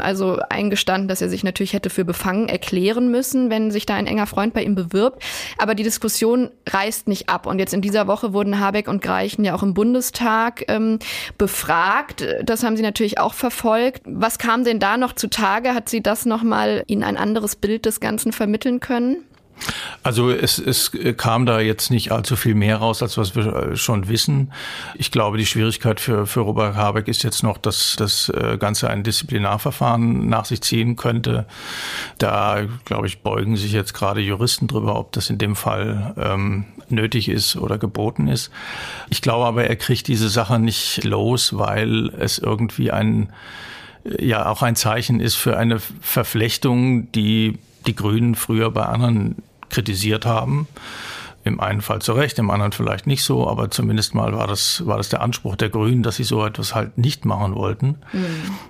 also 0.00 0.38
eingestanden, 0.48 1.08
dass 1.08 1.22
er 1.22 1.28
sich 1.28 1.44
natürlich 1.44 1.72
hätte 1.72 1.90
für 1.90 2.04
befangen 2.04 2.48
erklären 2.48 3.10
müssen, 3.10 3.50
wenn 3.50 3.70
sich 3.70 3.86
da 3.86 3.94
ein 3.94 4.06
enger 4.06 4.26
Freund 4.26 4.54
bei 4.54 4.62
ihm 4.62 4.74
bewirbt. 4.74 5.22
Aber 5.58 5.74
die 5.74 5.82
Diskussion 5.82 6.50
reißt 6.68 7.08
nicht 7.08 7.28
ab. 7.28 7.46
Und 7.46 7.58
jetzt 7.58 7.74
in 7.74 7.80
dieser 7.80 8.06
Woche 8.06 8.32
wurden 8.32 8.60
Habeck 8.60 8.88
und 8.88 9.02
Greichen 9.02 9.44
ja 9.44 9.54
auch 9.54 9.62
im 9.62 9.74
Bundestag 9.74 10.64
ähm, 10.68 10.98
befragt. 11.36 12.26
Das 12.42 12.62
haben 12.62 12.76
sie 12.76 12.82
natürlich 12.82 13.18
auch 13.18 13.34
verfolgt. 13.34 14.02
Was 14.04 14.38
kam 14.38 14.64
denn 14.64 14.78
da 14.80 14.96
noch 14.96 15.12
zutage? 15.12 15.74
Hat 15.74 15.88
sie 15.88 16.02
das 16.02 16.26
nochmal 16.26 16.84
Ihnen 16.86 17.02
ein 17.02 17.16
anderes 17.16 17.56
Bild 17.56 17.86
des 17.86 18.00
Ganzen 18.00 18.32
vermitteln 18.32 18.80
können? 18.80 19.24
Also 20.02 20.30
es, 20.30 20.58
es 20.58 20.92
kam 21.16 21.46
da 21.46 21.60
jetzt 21.60 21.90
nicht 21.90 22.12
allzu 22.12 22.36
viel 22.36 22.54
mehr 22.54 22.76
raus, 22.76 23.02
als 23.02 23.18
was 23.18 23.34
wir 23.34 23.76
schon 23.76 24.08
wissen. 24.08 24.52
Ich 24.96 25.10
glaube, 25.10 25.38
die 25.38 25.46
Schwierigkeit 25.46 26.00
für, 26.00 26.26
für 26.26 26.40
Robert 26.40 26.76
Habeck 26.76 27.08
ist 27.08 27.22
jetzt 27.22 27.42
noch, 27.42 27.58
dass 27.58 27.96
das 27.96 28.28
äh, 28.30 28.56
Ganze 28.58 28.88
ein 28.88 29.02
Disziplinarverfahren 29.02 30.28
nach 30.28 30.44
sich 30.44 30.62
ziehen 30.62 30.96
könnte. 30.96 31.46
Da, 32.18 32.62
glaube 32.84 33.06
ich, 33.06 33.20
beugen 33.20 33.56
sich 33.56 33.72
jetzt 33.72 33.94
gerade 33.94 34.20
Juristen 34.20 34.66
drüber, 34.66 34.98
ob 34.98 35.12
das 35.12 35.30
in 35.30 35.38
dem 35.38 35.56
Fall 35.56 36.14
ähm, 36.16 36.66
nötig 36.88 37.28
ist 37.28 37.56
oder 37.56 37.78
geboten 37.78 38.28
ist. 38.28 38.50
Ich 39.10 39.22
glaube 39.22 39.46
aber, 39.46 39.64
er 39.64 39.76
kriegt 39.76 40.08
diese 40.08 40.28
Sache 40.28 40.58
nicht 40.58 41.04
los, 41.04 41.58
weil 41.58 42.08
es 42.18 42.38
irgendwie 42.38 42.90
ein 42.90 43.32
ja 44.18 44.48
auch 44.48 44.62
ein 44.62 44.76
Zeichen 44.76 45.20
ist 45.20 45.34
für 45.34 45.58
eine 45.58 45.80
Verflechtung, 45.80 47.12
die 47.12 47.58
die 47.86 47.94
Grünen 47.94 48.34
früher 48.34 48.70
bei 48.70 48.86
anderen 48.86 49.36
kritisiert 49.70 50.26
haben. 50.26 50.68
Im 51.44 51.60
einen 51.60 51.80
Fall 51.80 52.02
zu 52.02 52.12
Recht, 52.12 52.38
im 52.38 52.50
anderen 52.50 52.72
vielleicht 52.72 53.06
nicht 53.06 53.22
so, 53.22 53.48
aber 53.48 53.70
zumindest 53.70 54.14
mal 54.14 54.34
war 54.36 54.46
das, 54.46 54.84
war 54.86 54.98
das 54.98 55.08
der 55.08 55.22
Anspruch 55.22 55.56
der 55.56 55.70
Grünen, 55.70 56.02
dass 56.02 56.16
sie 56.16 56.24
so 56.24 56.44
etwas 56.44 56.74
halt 56.74 56.98
nicht 56.98 57.24
machen 57.24 57.54
wollten. 57.54 57.96
Mhm. 58.12 58.26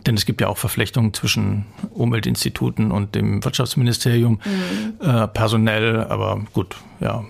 Denn 0.06 0.16
es 0.16 0.26
gibt 0.26 0.40
ja 0.40 0.48
auch 0.48 0.58
Verflechtungen 0.58 1.12
zwischen 1.12 1.66
Umweltinstituten 1.90 2.92
und 2.92 3.14
dem 3.14 3.42
Wirtschaftsministerium, 3.42 4.40
mhm. 4.44 5.06
äh, 5.06 5.26
personell, 5.26 6.04
aber 6.04 6.42
gut, 6.52 6.76
ja, 7.00 7.24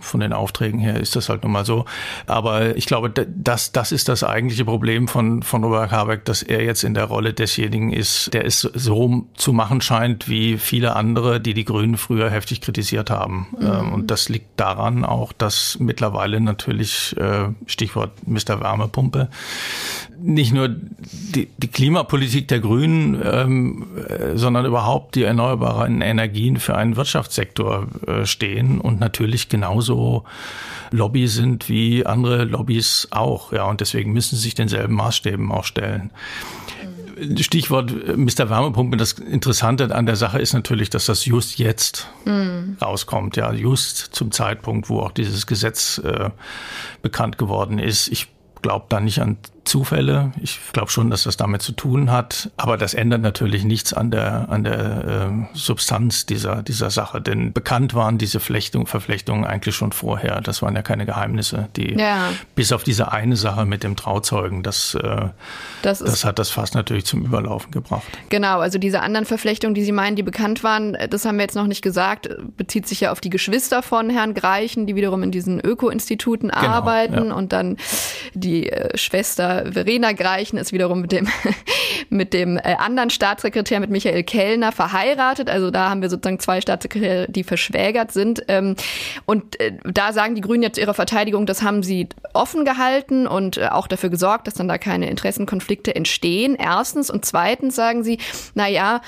von 0.00 0.20
den 0.20 0.32
Aufträgen 0.32 0.78
her 0.78 1.00
ist 1.00 1.16
das 1.16 1.28
halt 1.28 1.42
nun 1.42 1.52
mal 1.52 1.64
so. 1.64 1.84
Aber 2.26 2.76
ich 2.76 2.86
glaube, 2.86 3.10
das, 3.10 3.72
das 3.72 3.92
ist 3.92 4.08
das 4.08 4.24
eigentliche 4.24 4.64
Problem 4.64 5.08
von, 5.08 5.42
von 5.42 5.64
Robert 5.64 5.90
Habeck, 5.90 6.24
dass 6.24 6.42
er 6.42 6.64
jetzt 6.64 6.84
in 6.84 6.94
der 6.94 7.04
Rolle 7.04 7.32
desjenigen 7.32 7.92
ist, 7.92 8.32
der 8.34 8.44
es 8.44 8.60
so 8.60 9.26
zu 9.34 9.52
machen 9.52 9.80
scheint 9.80 10.28
wie 10.28 10.58
viele 10.58 10.96
andere, 10.96 11.40
die 11.40 11.54
die 11.54 11.64
Grünen 11.64 11.96
früher 11.96 12.30
heftig 12.30 12.60
kritisiert 12.60 13.10
haben. 13.10 13.48
Mhm. 13.58 13.66
Ähm, 13.66 13.92
und 13.92 14.10
das 14.10 14.28
liegt 14.28 14.48
daran 14.56 15.04
auch, 15.04 15.32
dass 15.32 15.78
mittlerweile 15.80 16.40
natürlich, 16.40 17.16
äh, 17.16 17.48
Stichwort 17.66 18.12
Mr. 18.26 18.60
Wärmepumpe, 18.60 19.28
nicht 20.20 20.52
nur 20.52 20.68
die, 20.68 21.48
die 21.56 21.68
Klimapolitik 21.68 22.48
der 22.48 22.60
Grünen, 22.60 23.20
ähm, 23.24 23.86
äh, 24.08 24.36
sondern 24.36 24.66
überhaupt 24.66 25.14
die 25.14 25.22
erneuerbaren 25.22 26.00
Energien 26.00 26.56
für 26.56 26.76
einen 26.76 26.96
Wirtschaftssektor 26.96 27.86
äh, 28.06 28.26
stehen 28.26 28.80
und 28.80 28.98
natürlich 28.98 29.37
genauso 29.46 30.24
Lobby 30.90 31.28
sind 31.28 31.68
wie 31.68 32.04
andere 32.04 32.44
Lobbys 32.44 33.08
auch. 33.10 33.52
Ja, 33.52 33.64
und 33.64 33.80
deswegen 33.80 34.12
müssen 34.12 34.36
sie 34.36 34.42
sich 34.42 34.54
denselben 34.54 34.94
Maßstäben 34.94 35.52
auch 35.52 35.64
stellen. 35.64 36.10
Stichwort 37.40 37.90
äh, 37.90 38.16
Mr. 38.16 38.50
Wärmepumpe. 38.50 38.96
Das 38.96 39.12
Interessante 39.12 39.94
an 39.94 40.06
der 40.06 40.16
Sache 40.16 40.38
ist 40.38 40.52
natürlich, 40.52 40.90
dass 40.90 41.06
das 41.06 41.24
just 41.24 41.58
jetzt 41.58 42.08
mhm. 42.24 42.76
rauskommt. 42.80 43.36
Ja, 43.36 43.52
just 43.52 44.14
zum 44.14 44.30
Zeitpunkt, 44.32 44.88
wo 44.88 45.00
auch 45.00 45.12
dieses 45.12 45.46
Gesetz 45.46 45.98
äh, 45.98 46.30
bekannt 47.02 47.38
geworden 47.38 47.78
ist. 47.78 48.08
Ich 48.08 48.28
glaube 48.62 48.86
da 48.88 49.00
nicht 49.00 49.20
an 49.20 49.38
Zufälle. 49.68 50.32
Ich 50.42 50.58
glaube 50.72 50.90
schon, 50.90 51.10
dass 51.10 51.24
das 51.24 51.36
damit 51.36 51.62
zu 51.62 51.72
tun 51.72 52.10
hat. 52.10 52.50
Aber 52.56 52.76
das 52.76 52.94
ändert 52.94 53.22
natürlich 53.22 53.64
nichts 53.64 53.92
an 53.92 54.10
der, 54.10 54.48
an 54.48 54.64
der 54.64 54.74
äh, 54.74 55.56
Substanz 55.56 56.26
dieser, 56.26 56.62
dieser 56.62 56.90
Sache. 56.90 57.20
Denn 57.20 57.52
bekannt 57.52 57.94
waren 57.94 58.18
diese 58.18 58.40
Flechtung, 58.40 58.86
Verflechtungen 58.86 59.44
eigentlich 59.44 59.76
schon 59.76 59.92
vorher. 59.92 60.40
Das 60.40 60.62
waren 60.62 60.74
ja 60.74 60.82
keine 60.82 61.06
Geheimnisse. 61.06 61.68
Die, 61.76 61.94
ja. 61.94 62.30
Bis 62.54 62.72
auf 62.72 62.82
diese 62.82 63.12
eine 63.12 63.36
Sache 63.36 63.66
mit 63.66 63.84
dem 63.84 63.94
Trauzeugen, 63.94 64.62
das, 64.62 64.94
äh, 64.94 65.28
das, 65.82 66.00
das 66.00 66.24
hat 66.24 66.38
das 66.38 66.50
fast 66.50 66.74
natürlich 66.74 67.04
zum 67.04 67.24
Überlaufen 67.24 67.70
gebracht. 67.70 68.06
Genau, 68.30 68.60
also 68.60 68.78
diese 68.78 69.00
anderen 69.00 69.26
Verflechtungen, 69.26 69.74
die 69.74 69.84
Sie 69.84 69.92
meinen, 69.92 70.16
die 70.16 70.22
bekannt 70.22 70.64
waren, 70.64 70.96
das 71.10 71.24
haben 71.24 71.36
wir 71.36 71.42
jetzt 71.42 71.56
noch 71.56 71.66
nicht 71.66 71.82
gesagt, 71.82 72.28
bezieht 72.56 72.88
sich 72.88 73.00
ja 73.00 73.12
auf 73.12 73.20
die 73.20 73.30
Geschwister 73.30 73.82
von 73.82 74.10
Herrn 74.10 74.34
Greichen, 74.34 74.86
die 74.86 74.96
wiederum 74.96 75.22
in 75.22 75.30
diesen 75.30 75.60
Öko-Instituten 75.60 76.48
genau, 76.48 76.60
arbeiten 76.60 77.28
ja. 77.28 77.34
und 77.34 77.52
dann 77.52 77.76
die 78.34 78.70
äh, 78.70 78.96
Schwester 78.96 79.57
Verena 79.72 80.12
Greichen 80.12 80.56
ist 80.58 80.72
wiederum 80.72 81.00
mit 81.00 81.12
dem, 81.12 81.28
mit 82.10 82.32
dem 82.32 82.56
äh, 82.56 82.76
anderen 82.78 83.10
Staatssekretär, 83.10 83.80
mit 83.80 83.90
Michael 83.90 84.22
Kellner, 84.22 84.72
verheiratet. 84.72 85.50
Also 85.50 85.70
da 85.70 85.90
haben 85.90 86.02
wir 86.02 86.10
sozusagen 86.10 86.38
zwei 86.40 86.60
Staatssekretäre, 86.60 87.26
die 87.28 87.44
verschwägert 87.44 88.12
sind. 88.12 88.42
Ähm, 88.48 88.76
und 89.26 89.60
äh, 89.60 89.72
da 89.84 90.12
sagen 90.12 90.34
die 90.34 90.40
Grünen 90.40 90.62
jetzt 90.62 90.78
ihrer 90.78 90.94
Verteidigung, 90.94 91.46
das 91.46 91.62
haben 91.62 91.82
sie 91.82 92.08
offen 92.32 92.64
gehalten 92.64 93.26
und 93.26 93.58
äh, 93.58 93.68
auch 93.68 93.86
dafür 93.86 94.10
gesorgt, 94.10 94.46
dass 94.46 94.54
dann 94.54 94.68
da 94.68 94.78
keine 94.78 95.10
Interessenkonflikte 95.10 95.94
entstehen. 95.94 96.56
Erstens. 96.58 97.10
Und 97.10 97.24
zweitens 97.24 97.74
sagen 97.74 98.04
sie, 98.04 98.18
na 98.54 98.68
ja, 98.68 99.00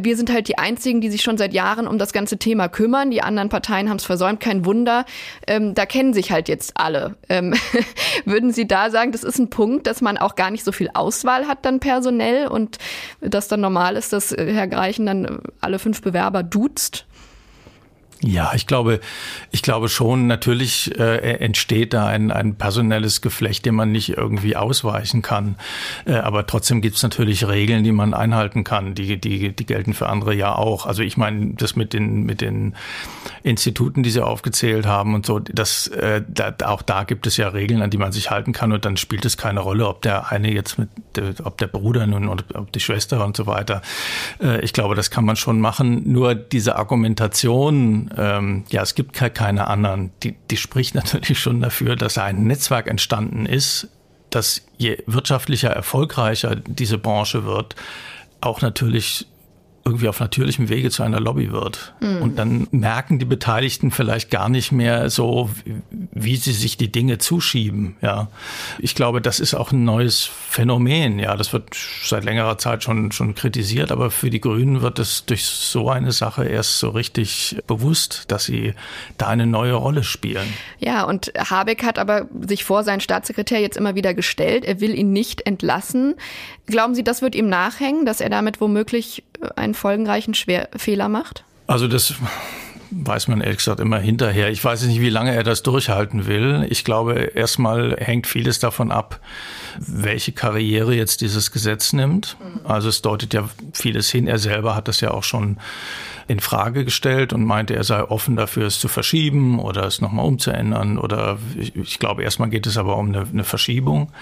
wir 0.00 0.16
sind 0.16 0.32
halt 0.32 0.48
die 0.48 0.58
einzigen, 0.58 1.00
die 1.00 1.10
sich 1.10 1.22
schon 1.22 1.38
seit 1.38 1.52
Jahren 1.52 1.86
um 1.86 1.98
das 1.98 2.12
ganze 2.12 2.38
Thema 2.38 2.68
kümmern. 2.68 3.10
Die 3.10 3.22
anderen 3.22 3.48
Parteien 3.48 3.88
haben 3.88 3.98
es 3.98 4.04
versäumt. 4.04 4.40
Kein 4.40 4.64
Wunder. 4.64 5.04
Ähm, 5.46 5.74
da 5.74 5.86
kennen 5.86 6.14
sich 6.14 6.32
halt 6.32 6.48
jetzt 6.48 6.72
alle. 6.76 7.16
Ähm, 7.28 7.54
würden 8.24 8.52
Sie 8.52 8.66
da 8.66 8.90
sagen, 8.90 9.12
das 9.12 9.24
ist 9.24 9.38
ein 9.38 9.50
Punkt, 9.50 9.86
dass 9.86 10.00
man 10.00 10.18
auch 10.18 10.34
gar 10.34 10.50
nicht 10.50 10.64
so 10.64 10.72
viel 10.72 10.90
Auswahl 10.94 11.46
hat 11.48 11.64
dann 11.64 11.80
personell 11.80 12.46
und 12.46 12.78
dass 13.20 13.48
dann 13.48 13.60
normal 13.60 13.96
ist, 13.96 14.12
dass 14.12 14.32
äh, 14.32 14.52
Herr 14.52 14.68
Greichen 14.68 15.06
dann 15.06 15.40
alle 15.60 15.78
fünf 15.78 16.02
Bewerber 16.02 16.42
duzt? 16.42 17.06
Ja, 18.24 18.52
ich 18.54 18.68
glaube, 18.68 19.00
ich 19.50 19.62
glaube 19.62 19.88
schon, 19.88 20.28
natürlich 20.28 20.96
äh, 20.96 21.38
entsteht 21.38 21.92
da 21.92 22.06
ein, 22.06 22.30
ein 22.30 22.54
personelles 22.54 23.20
Geflecht, 23.20 23.66
dem 23.66 23.74
man 23.74 23.90
nicht 23.90 24.10
irgendwie 24.10 24.54
ausweichen 24.54 25.22
kann. 25.22 25.56
Äh, 26.04 26.14
aber 26.14 26.46
trotzdem 26.46 26.82
gibt 26.82 26.96
es 26.96 27.02
natürlich 27.02 27.48
Regeln, 27.48 27.82
die 27.82 27.90
man 27.90 28.14
einhalten 28.14 28.62
kann. 28.62 28.94
Die, 28.94 29.20
die, 29.20 29.52
die 29.52 29.66
gelten 29.66 29.92
für 29.92 30.08
andere 30.08 30.34
ja 30.34 30.54
auch. 30.54 30.86
Also 30.86 31.02
ich 31.02 31.16
meine, 31.16 31.54
das 31.54 31.74
mit 31.74 31.92
den, 31.92 32.22
mit 32.22 32.40
den 32.40 32.76
Instituten, 33.42 34.04
die 34.04 34.10
Sie 34.10 34.24
aufgezählt 34.24 34.86
haben 34.86 35.14
und 35.16 35.26
so, 35.26 35.40
das, 35.40 35.88
äh, 35.88 36.22
da, 36.28 36.54
auch 36.64 36.82
da 36.82 37.02
gibt 37.02 37.26
es 37.26 37.36
ja 37.36 37.48
Regeln, 37.48 37.82
an 37.82 37.90
die 37.90 37.98
man 37.98 38.12
sich 38.12 38.30
halten 38.30 38.52
kann. 38.52 38.70
Und 38.70 38.84
dann 38.84 38.96
spielt 38.96 39.24
es 39.24 39.36
keine 39.36 39.58
Rolle, 39.58 39.88
ob 39.88 40.00
der 40.02 40.30
eine 40.30 40.52
jetzt 40.52 40.78
mit, 40.78 40.90
ob 41.42 41.58
der 41.58 41.66
Bruder 41.66 42.06
nun 42.06 42.28
und 42.28 42.54
ob 42.54 42.70
die 42.70 42.80
Schwester 42.80 43.24
und 43.24 43.36
so 43.36 43.46
weiter. 43.46 43.82
Äh, 44.40 44.60
ich 44.60 44.72
glaube, 44.72 44.94
das 44.94 45.10
kann 45.10 45.24
man 45.24 45.34
schon 45.34 45.60
machen. 45.60 46.02
Nur 46.12 46.36
diese 46.36 46.76
Argumentation, 46.76 48.10
ähm, 48.16 48.64
ja, 48.68 48.82
es 48.82 48.94
gibt 48.94 49.12
keine 49.12 49.66
anderen, 49.66 50.12
die, 50.22 50.36
die 50.50 50.56
spricht 50.56 50.94
natürlich 50.96 51.38
schon 51.38 51.60
dafür, 51.60 51.96
dass 51.96 52.18
ein 52.18 52.44
Netzwerk 52.44 52.86
entstanden 52.88 53.46
ist, 53.46 53.88
dass 54.30 54.62
je 54.78 55.02
wirtschaftlicher 55.06 55.70
erfolgreicher 55.70 56.56
diese 56.56 56.98
Branche 56.98 57.44
wird, 57.44 57.76
auch 58.40 58.60
natürlich 58.60 59.26
irgendwie 59.84 60.08
auf 60.08 60.20
natürlichem 60.20 60.68
Wege 60.68 60.90
zu 60.90 61.02
einer 61.02 61.20
Lobby 61.20 61.52
wird. 61.52 61.94
Mhm. 62.00 62.22
Und 62.22 62.38
dann 62.38 62.68
merken 62.70 63.18
die 63.18 63.24
Beteiligten 63.24 63.90
vielleicht 63.90 64.30
gar 64.30 64.48
nicht 64.48 64.72
mehr 64.72 65.10
so, 65.10 65.50
wie 66.12 66.36
sie 66.36 66.52
sich 66.52 66.76
die 66.76 66.92
Dinge 66.92 67.18
zuschieben. 67.18 67.96
Ja, 68.00 68.28
ich 68.78 68.94
glaube, 68.94 69.20
das 69.20 69.40
ist 69.40 69.54
auch 69.54 69.72
ein 69.72 69.84
neues 69.84 70.24
Phänomen. 70.24 71.18
Ja, 71.18 71.36
das 71.36 71.52
wird 71.52 71.76
seit 72.04 72.24
längerer 72.24 72.58
Zeit 72.58 72.84
schon 72.84 73.12
schon 73.12 73.34
kritisiert, 73.34 73.90
aber 73.90 74.10
für 74.10 74.30
die 74.30 74.40
Grünen 74.40 74.82
wird 74.82 74.98
es 74.98 75.24
durch 75.26 75.44
so 75.44 75.88
eine 75.90 76.12
Sache 76.12 76.44
erst 76.44 76.78
so 76.78 76.90
richtig 76.90 77.56
bewusst, 77.66 78.24
dass 78.28 78.44
sie 78.44 78.74
da 79.18 79.28
eine 79.28 79.46
neue 79.46 79.74
Rolle 79.74 80.04
spielen. 80.04 80.52
Ja, 80.78 81.04
und 81.04 81.32
Habeck 81.36 81.84
hat 81.84 81.98
aber 81.98 82.28
sich 82.46 82.64
vor 82.64 82.84
seinen 82.84 83.00
Staatssekretär 83.00 83.60
jetzt 83.60 83.76
immer 83.76 83.94
wieder 83.94 84.14
gestellt. 84.14 84.64
Er 84.64 84.80
will 84.80 84.96
ihn 84.96 85.12
nicht 85.12 85.46
entlassen. 85.46 86.14
Glauben 86.66 86.94
Sie, 86.94 87.04
das 87.04 87.22
wird 87.22 87.34
ihm 87.34 87.48
nachhängen, 87.48 88.06
dass 88.06 88.20
er 88.20 88.30
damit 88.30 88.60
womöglich 88.60 89.24
einen 89.56 89.74
folgenreichen 89.74 90.34
Schwer 90.34 90.68
Fehler 90.76 91.08
macht? 91.08 91.44
Also 91.66 91.88
das 91.88 92.14
weiß 92.92 93.28
man 93.28 93.40
ehrlich 93.40 93.58
gesagt 93.58 93.80
immer 93.80 93.98
hinterher. 93.98 94.50
Ich 94.50 94.62
weiß 94.62 94.82
nicht, 94.82 95.00
wie 95.00 95.08
lange 95.08 95.34
er 95.34 95.42
das 95.42 95.62
durchhalten 95.62 96.26
will. 96.26 96.66
Ich 96.68 96.84
glaube, 96.84 97.14
erstmal 97.14 97.96
hängt 97.98 98.26
vieles 98.26 98.58
davon 98.58 98.92
ab, 98.92 99.20
welche 99.78 100.32
Karriere 100.32 100.94
jetzt 100.94 101.22
dieses 101.22 101.50
Gesetz 101.52 101.92
nimmt. 101.92 102.36
Also 102.64 102.88
es 102.88 103.00
deutet 103.02 103.32
ja 103.32 103.48
vieles 103.72 104.10
hin. 104.10 104.26
Er 104.26 104.38
selber 104.38 104.74
hat 104.74 104.88
das 104.88 105.00
ja 105.00 105.10
auch 105.10 105.24
schon 105.24 105.56
in 106.28 106.40
Frage 106.40 106.84
gestellt 106.84 107.32
und 107.32 107.44
meinte, 107.44 107.74
er 107.74 107.84
sei 107.84 108.02
offen 108.02 108.36
dafür, 108.36 108.66
es 108.66 108.78
zu 108.78 108.88
verschieben 108.88 109.58
oder 109.58 109.84
es 109.84 110.00
nochmal 110.00 110.26
umzuändern. 110.26 110.98
Oder 110.98 111.38
ich, 111.56 111.74
ich, 111.76 111.98
glaube, 111.98 112.22
erstmal 112.22 112.50
geht 112.50 112.66
es 112.66 112.76
aber 112.76 112.96
um 112.96 113.08
eine, 113.08 113.26
eine 113.28 113.44
Verschiebung. 113.44 114.12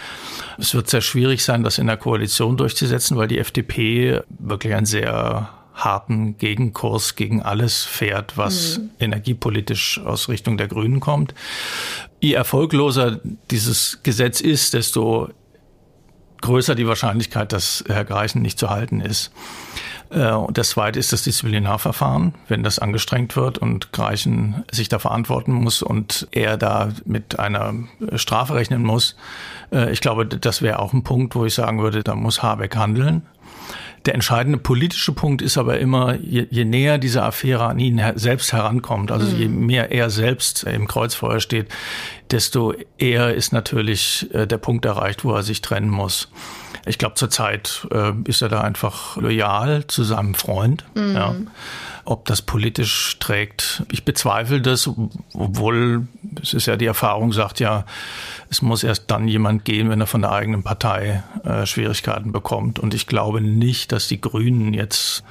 Es 0.59 0.75
wird 0.75 0.89
sehr 0.89 1.01
schwierig 1.01 1.45
sein, 1.45 1.63
das 1.63 1.79
in 1.79 1.87
der 1.87 1.97
Koalition 1.97 2.57
durchzusetzen, 2.57 3.17
weil 3.17 3.29
die 3.29 3.39
FDP 3.39 4.21
wirklich 4.39 4.75
ein 4.75 4.87
sehr 4.87 5.51
harten 5.75 6.37
Gegenkurs 6.39 7.17
gegen 7.17 7.43
alles 7.43 7.85
fährt, 7.85 8.37
was 8.37 8.79
mhm. 8.79 8.91
energiepolitisch 8.99 10.01
aus 10.05 10.29
Richtung 10.29 10.57
der 10.57 10.69
Grünen 10.69 11.01
kommt. 11.01 11.35
Je 12.21 12.35
erfolgloser 12.35 13.21
dieses 13.51 14.01
Gesetz 14.03 14.41
ist, 14.41 14.75
desto 14.75 15.31
größer 16.43 16.75
die 16.75 16.87
Wahrscheinlichkeit, 16.87 17.53
dass 17.53 17.85
Herr 17.89 18.05
Greichen 18.05 18.43
nicht 18.43 18.59
zu 18.59 18.71
halten 18.71 19.01
ist. 19.01 19.33
Äh, 20.11 20.33
und 20.33 20.59
das 20.59 20.71
zweite 20.71 20.99
ist 20.99 21.13
das 21.13 21.23
Disziplinarverfahren, 21.23 22.35
wenn 22.49 22.63
das 22.63 22.79
angestrengt 22.79 23.37
wird 23.37 23.59
und 23.59 23.93
Greichen 23.93 24.65
sich 24.71 24.89
da 24.89 24.99
verantworten 24.99 25.53
muss 25.53 25.83
und 25.83 26.29
er 26.33 26.57
da 26.57 26.91
mit 27.05 27.39
einer 27.39 27.75
Strafe 28.17 28.55
rechnen 28.55 28.83
muss. 28.83 29.17
Äh, 29.73 29.93
ich 29.93 30.01
glaube, 30.01 30.27
das 30.27 30.63
wäre 30.63 30.79
auch 30.81 30.93
ein 30.93 31.03
Punkt, 31.03 31.35
wo 31.35 31.45
ich 31.45 31.55
sagen 31.55 31.81
würde, 31.83 32.03
da 32.03 32.15
muss 32.15 32.43
Habeck 32.43 32.77
handeln. 32.77 33.23
Der 34.07 34.15
entscheidende 34.15 34.57
politische 34.57 35.13
Punkt 35.13 35.43
ist 35.43 35.59
aber 35.59 35.79
immer, 35.79 36.15
je, 36.15 36.47
je 36.51 36.65
näher 36.65 36.97
diese 36.97 37.23
Affäre 37.23 37.67
an 37.67 37.79
ihn 37.79 38.01
selbst 38.15 38.55
herankommt, 38.55 39.13
also 39.13 39.27
mhm. 39.27 39.39
je 39.39 39.49
mehr 39.49 39.93
er 39.93 40.09
selbst 40.09 40.65
im 40.65 40.89
Kreuzfeuer 40.89 41.41
steht, 41.41 41.69
desto 42.31 42.73
eher 42.97 43.35
ist 43.35 43.53
natürlich 43.53 44.27
äh, 44.33 44.47
der 44.47 44.57
Punkt 44.57 44.87
erreicht, 44.87 45.25
wo 45.25 45.35
er 45.35 45.43
sich 45.43 45.61
trennen 45.61 45.91
muss. 45.91 46.31
Ich 46.87 46.99
glaube, 46.99 47.15
zurzeit 47.15 47.87
äh, 47.91 48.13
ist 48.25 48.43
er 48.43 48.49
da 48.49 48.63
einfach 48.63 49.17
loyal 49.17 49.87
zu 49.87 50.03
seinem 50.05 50.35
Freund. 50.35 50.85
Mhm. 50.95 51.15
Ja. 51.15 51.35
Ob 52.05 52.25
das 52.25 52.43
politisch 52.43 53.19
trägt, 53.21 53.85
ich 53.93 54.05
bezweifle 54.05 54.61
das, 54.61 54.91
obwohl 55.35 56.09
es 56.43 56.55
ist 56.55 56.67
ja 56.67 56.77
die 56.77 56.87
Erfahrung 56.87 57.33
sagt 57.33 57.61
ja, 57.61 57.85
es 58.49 58.63
muss 58.63 58.83
erst 58.83 59.11
dann 59.11 59.29
jemand 59.29 59.65
gehen, 59.65 59.91
wenn 59.91 60.01
er 60.01 60.07
von 60.07 60.23
der 60.23 60.33
eigenen 60.33 60.63
Partei 60.63 61.23
äh, 61.45 61.67
Schwierigkeiten 61.67 62.33
bekommt. 62.33 62.79
Und 62.79 62.95
ich 62.95 63.07
glaube 63.07 63.41
nicht, 63.41 63.93
dass 63.93 64.09
die 64.09 64.21
Grünen 64.21 64.75
jetzt 64.75 65.23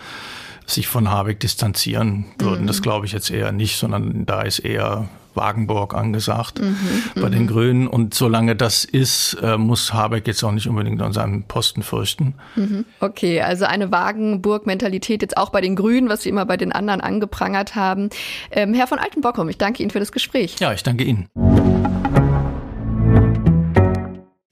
sich 0.68 0.88
von 0.88 1.10
Habeck 1.10 1.40
distanzieren 1.40 2.26
würden. 2.38 2.64
Mhm. 2.64 2.68
Das 2.68 2.82
glaube 2.82 3.06
ich 3.06 3.12
jetzt 3.12 3.32
eher 3.32 3.52
nicht, 3.52 3.78
sondern 3.78 4.26
da 4.26 4.44
ist 4.44 4.60
eher 4.60 5.10
Wagenburg 5.39 5.95
angesagt 5.95 6.60
mhm, 6.60 6.75
bei 7.15 7.30
den 7.30 7.43
mhm. 7.43 7.47
Grünen. 7.47 7.88
Und 7.88 8.13
solange 8.13 8.56
das 8.56 8.84
ist, 8.84 9.38
äh, 9.41 9.58
muss 9.58 9.93
Habeck 9.93 10.28
jetzt 10.28 10.43
auch 10.43 10.52
nicht 10.52 10.67
unbedingt 10.67 11.02
an 11.02 11.13
seinem 11.13 11.43
Posten 11.43 11.82
fürchten. 11.82 12.36
Mhm. 12.56 12.86
Okay, 12.99 13.41
also 13.41 13.65
eine 13.65 13.91
Wagenburg-Mentalität 13.91 15.21
jetzt 15.21 15.38
auch 15.38 15.49
bei 15.49 15.62
den 15.62 15.75
Grünen, 15.75 16.10
was 16.10 16.23
Sie 16.23 16.30
immer 16.30 16.45
bei 16.45 16.58
den 16.58 16.71
anderen 16.71 17.02
angeprangert 17.02 17.75
haben. 17.75 18.10
Ähm, 18.52 18.73
Herr 18.73 18.88
von 18.88 18.99
Altenbockum, 18.99 19.47
ich 19.49 19.58
danke 19.58 19.82
Ihnen 19.82 19.91
für 19.91 19.99
das 19.99 20.12
Gespräch. 20.12 20.58
Ja, 20.60 20.73
ich 20.73 20.84
danke 20.84 21.04
Ihnen. 21.06 21.30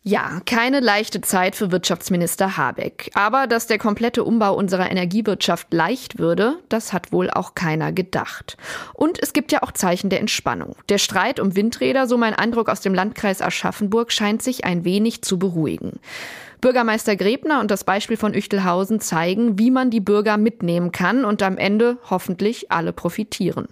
Ja, 0.07 0.39
keine 0.45 0.79
leichte 0.79 1.19
Zeit 1.19 1.57
für 1.57 1.69
Wirtschaftsminister 1.73 2.55
Habeck. 2.55 3.11
Aber 3.13 3.45
dass 3.45 3.67
der 3.67 3.77
komplette 3.77 4.23
Umbau 4.23 4.55
unserer 4.55 4.89
Energiewirtschaft 4.89 5.73
leicht 5.73 6.17
würde, 6.17 6.59
das 6.69 6.93
hat 6.93 7.11
wohl 7.11 7.29
auch 7.29 7.55
keiner 7.55 7.91
gedacht. 7.91 8.55
Und 8.93 9.21
es 9.21 9.33
gibt 9.33 9.51
ja 9.51 9.63
auch 9.63 9.73
Zeichen 9.73 10.09
der 10.09 10.21
Entspannung. 10.21 10.77
Der 10.87 10.97
Streit 10.97 11.41
um 11.41 11.57
Windräder, 11.57 12.07
so 12.07 12.17
mein 12.17 12.33
Eindruck 12.33 12.69
aus 12.69 12.79
dem 12.79 12.93
Landkreis 12.93 13.41
Aschaffenburg, 13.41 14.13
scheint 14.13 14.41
sich 14.41 14.63
ein 14.63 14.85
wenig 14.85 15.23
zu 15.23 15.37
beruhigen. 15.37 15.99
Bürgermeister 16.61 17.17
Grebner 17.17 17.59
und 17.59 17.69
das 17.69 17.83
Beispiel 17.83 18.15
von 18.15 18.33
Üchtelhausen 18.33 19.01
zeigen, 19.01 19.59
wie 19.59 19.71
man 19.71 19.89
die 19.89 19.99
Bürger 19.99 20.37
mitnehmen 20.37 20.93
kann 20.93 21.25
und 21.25 21.43
am 21.43 21.57
Ende 21.57 21.97
hoffentlich 22.09 22.71
alle 22.71 22.93
profitieren. 22.93 23.67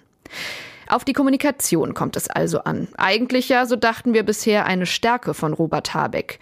Auf 0.88 1.04
die 1.06 1.13
Kommunikation 1.13 1.93
kommt 1.93 2.15
es 2.15 2.30
also 2.30 2.60
an. 2.60 2.88
Eigentlich 2.98 3.50
ja, 3.50 3.65
so 3.65 3.76
dachten 3.76 4.13
wir 4.13 4.24
bisher, 4.24 4.65
eine 4.65 4.86
Stärke 4.86 5.34
von 5.34 5.54
Robert 5.54 5.93
Habeck. 5.93 6.39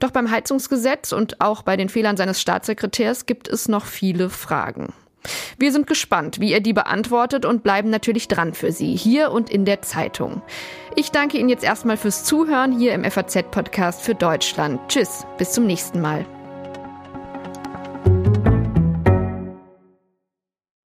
Doch 0.00 0.10
beim 0.10 0.30
Heizungsgesetz 0.30 1.12
und 1.12 1.40
auch 1.40 1.62
bei 1.62 1.76
den 1.76 1.88
Fehlern 1.88 2.16
seines 2.16 2.40
Staatssekretärs 2.40 3.26
gibt 3.26 3.48
es 3.48 3.68
noch 3.68 3.84
viele 3.84 4.30
Fragen. 4.30 4.92
Wir 5.58 5.72
sind 5.72 5.86
gespannt, 5.86 6.40
wie 6.40 6.52
er 6.52 6.60
die 6.60 6.72
beantwortet 6.72 7.44
und 7.44 7.62
bleiben 7.62 7.90
natürlich 7.90 8.28
dran 8.28 8.54
für 8.54 8.72
Sie, 8.72 8.96
hier 8.96 9.32
und 9.32 9.50
in 9.50 9.64
der 9.64 9.82
Zeitung. 9.82 10.42
Ich 10.94 11.10
danke 11.10 11.38
Ihnen 11.38 11.48
jetzt 11.48 11.64
erstmal 11.64 11.96
fürs 11.96 12.24
Zuhören 12.24 12.78
hier 12.78 12.92
im 12.94 13.04
FAZ-Podcast 13.04 14.02
für 14.02 14.14
Deutschland. 14.14 14.80
Tschüss, 14.88 15.26
bis 15.36 15.52
zum 15.52 15.66
nächsten 15.66 16.00
Mal. 16.00 16.24